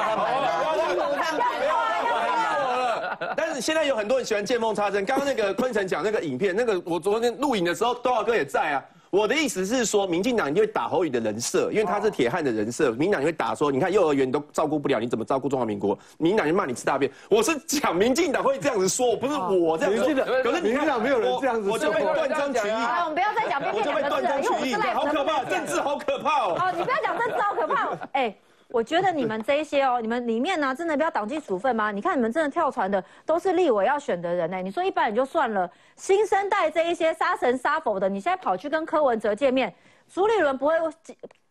[3.37, 8.85] 但是现在有很多人喜欢见缝插针，刚刚那个昆城讲那个影片，那个我昨天录影的时候，多少哥也在啊。
[9.13, 12.93] 我的意思是说，民进党一定会打侯宇的人设，因为他是铁汉的人设。
[12.93, 15.97] 民党就会打说，你看幼儿园都照顾不了，你怎么照顾中华民国？
[16.17, 17.13] 民进党就骂你吃大便。
[17.29, 20.15] 我是讲民进党会这样子说，不是我这样说。
[20.43, 22.71] 可是民进党没有人这样子，我就被断章取义。
[22.71, 26.57] 我们不要再讲变变两个字了，因为我是好可怕，政治好可怕哦。
[26.59, 28.35] 哦，你不要讲政治好可怕，哎。
[28.73, 31.91] 我觉得你们这些哦，你们里面呢，真的不要党纪处分吗？
[31.91, 34.63] 你看你们真的跳船的都是立委要选的人呢。
[34.63, 39.73] 你说一般人就算了，新生代这一些杀神杀佛的，你现在跑去跟柯文哲见面，
[40.09, 40.75] 朱立伦不会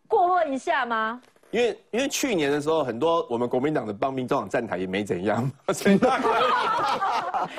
[0.07, 1.21] 过问一下吗？
[1.51, 6.27] 因为因为去年的时候，很多我们国民党的帮兵中场站台也没怎样， 所以 大家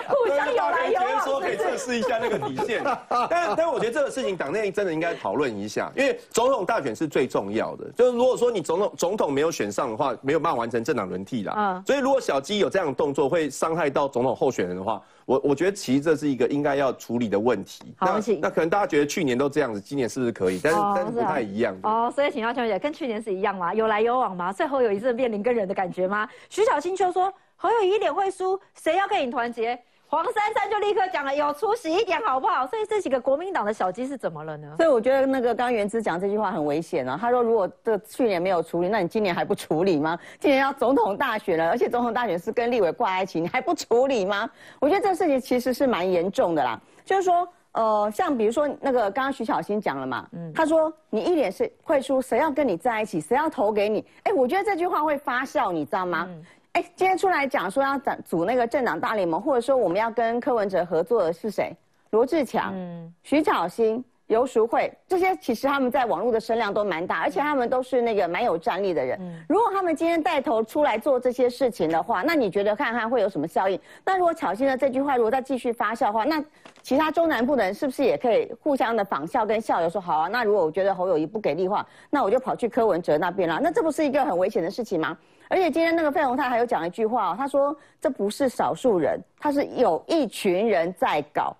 [0.08, 2.82] 互相有来有往，说可以测试一下那个底线。
[3.28, 7.90] 但但我觉得这个事情党内真的应该讨论一下，因为总统大选是最重要的。
[7.96, 11.54] 就是如果说你总统总统没有选上的话，没有办法完成政党轮替啦。
[11.56, 11.82] 嗯。
[11.86, 15.00] 所以如果小鸡有这样的动作，会伤害到总统候选人的话。
[15.32, 17.94] 我我觉得其实这是一个应该要处理的问题。
[17.96, 20.60] 好，那可能大家觉得去年都这样子，今年是不是可以？
[20.62, 21.74] 但是但是不太一样。
[21.84, 23.72] 哦，所以请教邱姐，跟去年是一样吗？
[23.72, 24.52] 有来有往吗？
[24.52, 26.28] 最后有一次面临跟人的感觉吗？
[26.50, 29.78] 徐小青就说侯友谊脸会输，谁要跟你团结？
[30.12, 32.66] 黄珊珊就立刻讲了，有出息一点好不好？
[32.66, 34.74] 所以这几个国民党的小鸡是怎么了呢？
[34.76, 37.16] 所以我觉得那个刚元之讲这句话很危险啊。
[37.18, 40.18] 他说如果这去年没有处理，那你今年还不处理吗？
[40.38, 44.46] 今年要总统大选了，而且总统大选是跟立委挂在一起，你还不处理吗？
[44.80, 46.78] 我觉得这个事情其实是蛮严重的啦。
[47.06, 54.04] 就是说，呃，像比如说那个刚刚徐小新讲了嘛，嗯，他说你一脸是会输，谁要跟你在一起，谁要投给你？
[54.24, 56.28] 哎，我觉得这句话会发酵，你知道吗？
[56.72, 61.76] 哎，今天出来讲说要组组那个政党大联盟，或者说我们要跟柯文哲合作的是谁？
[62.10, 62.74] 罗志强、
[63.22, 69.18] 徐巧芯、游淑慧，这些其实他们在网络的声量都蛮大，而且他们都是那个蛮有战力的人。
[69.48, 73.78] 如果他们今天带头出来做这些事情的话，那你觉得看看会有什么效应？
[74.02, 76.42] 那如果巧芯的这句话如果再继续发酵的话，那
[76.82, 79.90] 其他中南部的人是不是也可以互相的仿效跟效尤？
[79.90, 83.60] 说好啊，那如果我觉得侯友谊不给力的话，那我就跑去柯文哲那边了。
[83.62, 85.16] 那这不是一个很危险的事情吗？
[85.52, 91.54] 而且今天那个费鸿泰还有讲一句话，他说这不是少数人，他是有一群人在搞。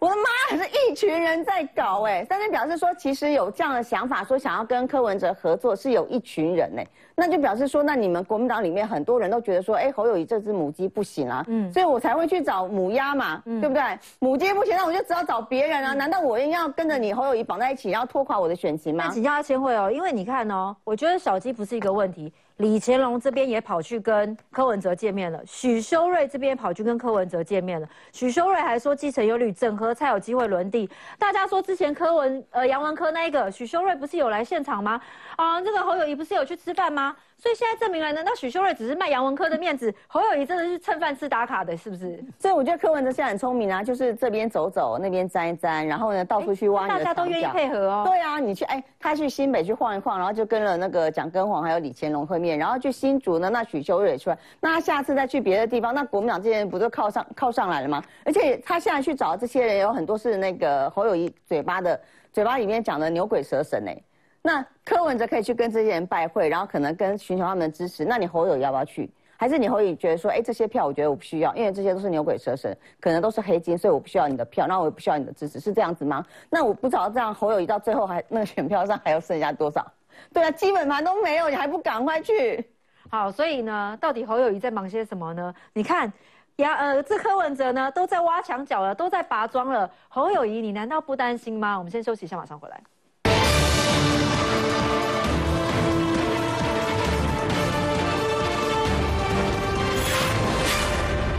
[0.00, 2.26] 我的妈，是一群人在搞哎！
[2.28, 13.82] 但是表示说，其实有这样的想法，说想要跟柯文哲合作，是有一群人哎，那就表示说，那你们国民党里面很多人都觉得说，哎，侯友谊这只母鸡不行啊，嗯，所以我才会去找母鸭嘛，对不对？
[14.18, 15.92] 母鸡不行，那我就只好找别人啊？
[15.92, 19.10] 难道我一定要跟着你侯友谊绑在一起，然后拖垮我的选情吗？
[19.10, 22.32] 请教阿千惠哦，因为你看哦，我觉得小鸡不是一个问题。
[22.58, 27.88] 李乾隆这边也跑去跟柯文哲见面了，许修睿这边跑去跟柯文哲见面了。
[28.12, 30.88] 许修睿还说继承有旅整合才有机会轮地。
[31.18, 35.00] 大家说之前柯文呃杨文科那一个许修睿不是有来现场吗？
[35.34, 37.16] 啊，这个侯友谊不是有去吃饭吗？
[37.36, 39.92] 所以现在证明了，难道许修睿只是卖杨文科的面子？
[40.06, 42.24] 侯友谊真的是蹭饭吃打卡的，是不是？
[42.38, 46.88] 所以我觉得柯文哲现在很聪明啊，就是这边走走，那边沾一沾，然后呢到处去挖。
[46.88, 48.04] 大家都愿意配合哦。
[48.06, 58.02] 对啊，你去哎，他去新北去晃一晃，然后就跟了那个蒋根煌还有李乾隆会面，然后去新竹呢，那许修睿出来，那他下次再去别的地方，那国民党这些人不就靠上 靠上来了吗？
[58.24, 62.00] 而且他现在去找这些人，有很多是那个侯友谊嘴巴的
[62.32, 64.00] 嘴巴里面讲的牛鬼蛇神哎。
[64.46, 68.04] 那柯文哲可以去跟这些人拜会，然后可能跟寻求他们的支持。
[68.04, 69.10] 那你侯友要不要去？
[69.38, 76.22] 还是你侯友觉得说，哎，这些票我觉得我不需要，因为这些都是牛鬼蛇神，可能都是黑金，所以我不需要你的票，那我也不需要你的支持，是这样子吗？
[76.50, 79.90] 那我不知道这样侯友谊到最后还那个选票上还要剩下多少？
[80.30, 82.62] 对啊，基本盘都没有，你还不赶快去？
[83.08, 85.54] 好，所以呢，到底侯友谊在忙些什么呢？
[85.72, 86.12] 你看，
[86.56, 91.78] 呀，呃，这柯文哲呢都在挖墙角了，都在拔桩了，侯友谊你难道不担心吗？
[91.78, 92.78] 我们先休息一下，马上回来。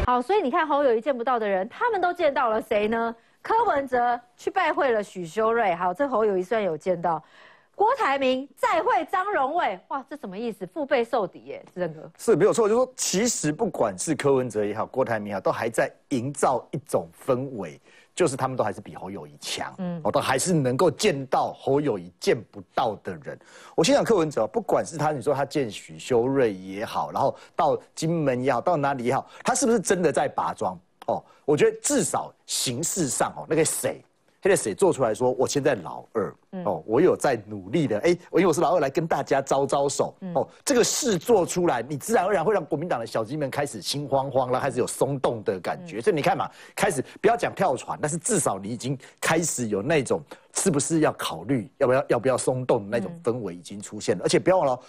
[0.05, 3.15] 好，所以你看侯友谊见不到的人，他们都见到了谁呢？
[3.41, 7.23] 柯文哲去拜会了许修睿，好，这侯友谊虽然有见到，
[7.73, 10.63] 郭台铭再会张荣卫，哇，这什么意思？
[10.67, 17.81] 腹背受敌耶，志正哥是没有错，就是说其实不管是柯文哲也好，郭台铭也好，都还在营造一种氛围。
[18.15, 23.37] 就是他们都还是比侯友谊强，嗯，我都还是能够见到侯友谊见不到的人。
[23.75, 30.79] 我心想柯文哲，不管是他，你说他见许修睿也好，然后到金门也好，到哪里也好，他是不是真的在拔庄？
[31.07, 34.01] 哦，我觉得至少形式上哦，那个谁。
[34.75, 36.35] 做出来说，我现在老二
[36.65, 45.99] 哦，我有在努力的，哎，我因为我是老二来跟大家招招手哦，这个事做出来，你自然而然会让国民党的小鸡们开始心慌慌了，开始有松动的感觉。
[45.99, 50.21] 所以你看嘛，开始不要讲跳船，但是至少你已经开始有那种
[50.53, 54.23] 是不是要考虑要不要要不要松动的那种氛围已经出现了。
[54.23, 54.79] 而且不要忘了，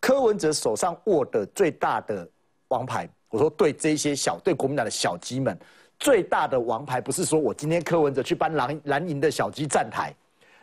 [0.00, 2.28] 柯文哲手上握的最大的
[2.68, 5.58] 王牌，我说对这些小对国民党的小鸡们。
[5.98, 10.14] 最大的王牌不是说我今天柯文哲去搬蓝蓝营的小鸡站台，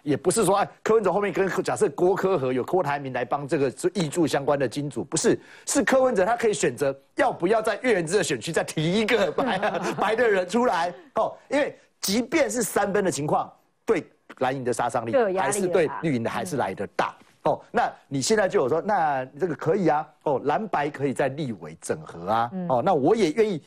[0.03, 9.57] 也不是说哎柯文哲后面跟假设郭科和有郭台铭来帮这个是易助相关的金主，不是是柯文哲他可以选择要不要在月圆之的选区再提一个白
[9.99, 13.51] 白的人出来哦，因为即便是三分的情况，
[13.85, 14.05] 对
[14.37, 17.59] 蓝营的杀伤力还是对绿营的还是来的大哦。
[17.71, 23.61] 那你现在就有说那这个可以啊哦蓝白可以在立委整合啊哦，那我也愿意。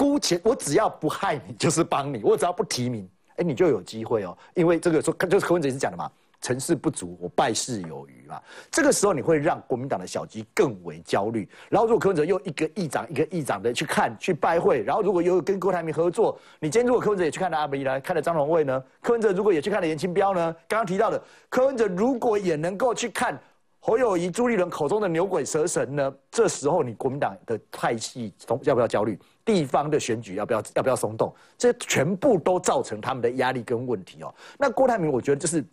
[0.00, 2.22] 姑且我只要不害你，就是帮你。
[2.24, 4.34] 我只要不提名，哎，你就有机会哦。
[4.54, 8.40] 因为这个说，就是柯文哲是讲的嘛，成事不足，我败事有余嘛。
[8.70, 11.46] 这个时候你会让国民党的小鸡更为焦虑。
[11.68, 18.82] 然后如果柯文哲又一个议长一个议长的去看去拜会，然后如果又跟郭台铭合作，你今天如果柯文哲也去看了阿比来看了张荣卫呢？
[19.02, 20.56] 柯文哲如果也去看了严清标呢？
[20.66, 23.38] 刚刚提到的柯文哲如果也能够去看
[23.82, 26.14] 侯友谊、朱立伦口中的牛鬼蛇神呢？
[26.30, 29.18] 这时候你国民党的派系要不要焦虑？
[29.42, 31.34] 地方的选举要不要要不要松动？
[31.56, 34.32] 这全部都造成他们的压力跟问题哦。
[34.58, 35.64] 那郭台铭，我觉得就是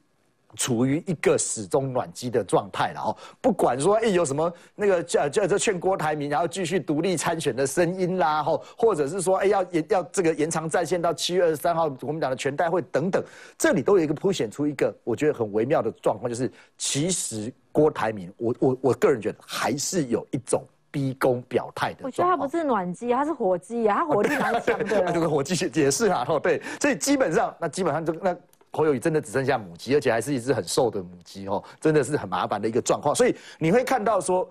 [0.56, 3.18] 处于一个始终暖机的状态了哦。
[3.42, 13.24] 不管说哎有什么那个叫叫这劝郭台铭，然后继续独立参选的声音啦，吼，或者是说哎要延要这个延长战线到七月二十三号国民党的全代会等等，
[13.58, 20.64] 这里都有一个凸显出一个我觉得很微妙的状况，就是其实郭台铭，我我我个人觉得还是有一种。
[20.90, 25.04] 逼宫表态的，我觉得他不是暖机，他是火鸡啊，他火力蛮强的。
[25.04, 28.36] 那就是火鸡也是啊，哦对，所以基本上，那基本上就那
[28.72, 33.16] 侯友谊真的只剩下母鸡，而且还是一只很瘦的母鸡哦，真的是很麻烦的一个状况。
[33.16, 34.50] 所以你会看到说，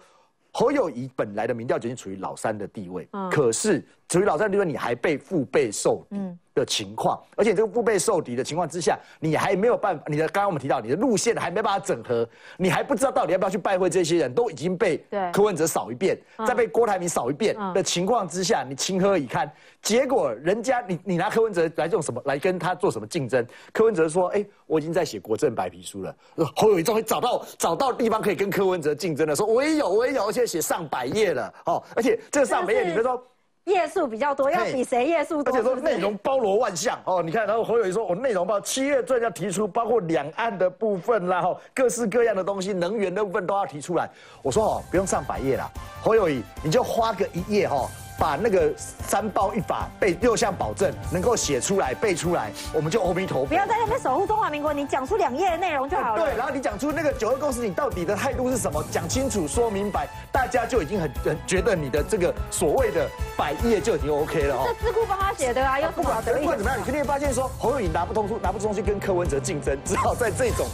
[0.52, 6.16] 侯友谊本来的民调已经处于老三的地位，可是处于老三地位，你还被腹背受敌。
[6.56, 12.26] 的情况，而且这个腹背受敌的情况之下，你还没有办法，你的刚刚我们提到你的路线还没办法整合，
[12.56, 15.04] 你还不知道到底要不要去拜会这些人，都已经被
[15.34, 19.52] 柯文哲扫一遍，再被郭台铭扫一遍的情况之下，你情何以堪？
[19.82, 23.46] 结果人家你你拿柯文哲来用什么来跟他做什么竞争？
[23.70, 26.16] 柯文哲说：“哎，我已经在写国政白皮书了。”
[26.56, 33.22] 侯友谊终于找到找到地方可以跟柯文哲竞争了，说我也有我也有，而且写上百页了哦，而且这个上百页，你比如说。
[33.66, 37.22] 页数比较多，要比谁页数多，而且说内容包罗万象哦。
[37.22, 44.08] 你看，然后侯友谊说，我内容包七月份要提出，包括两岸的部分啦，哈，各式各样的东西，能源的部分都要提出来。
[44.42, 45.68] 我说哦，不用上百页啦，
[46.00, 47.88] 侯友谊你就花个一页哈。
[48.18, 53.46] 把那个三包一法背六项保证能够写出来背出来，我们就阿弥陀佛。
[53.46, 56.24] 不要在那边守护中华民国，你讲出两页的内容就好了。
[56.24, 58.84] 对，然后你讲出那个九二共识，你到底的态度是什么？
[58.90, 64.64] 讲清楚说明白，大家就已经很很觉得你的这个所谓的百页就已经 OK 了哦。
[64.66, 70.66] 这智库帮他写的啊，又不管不管怎么样，你肯定会发现说侯友宜拿不通出拿不出东西跟柯文哲竞争，只好在这种。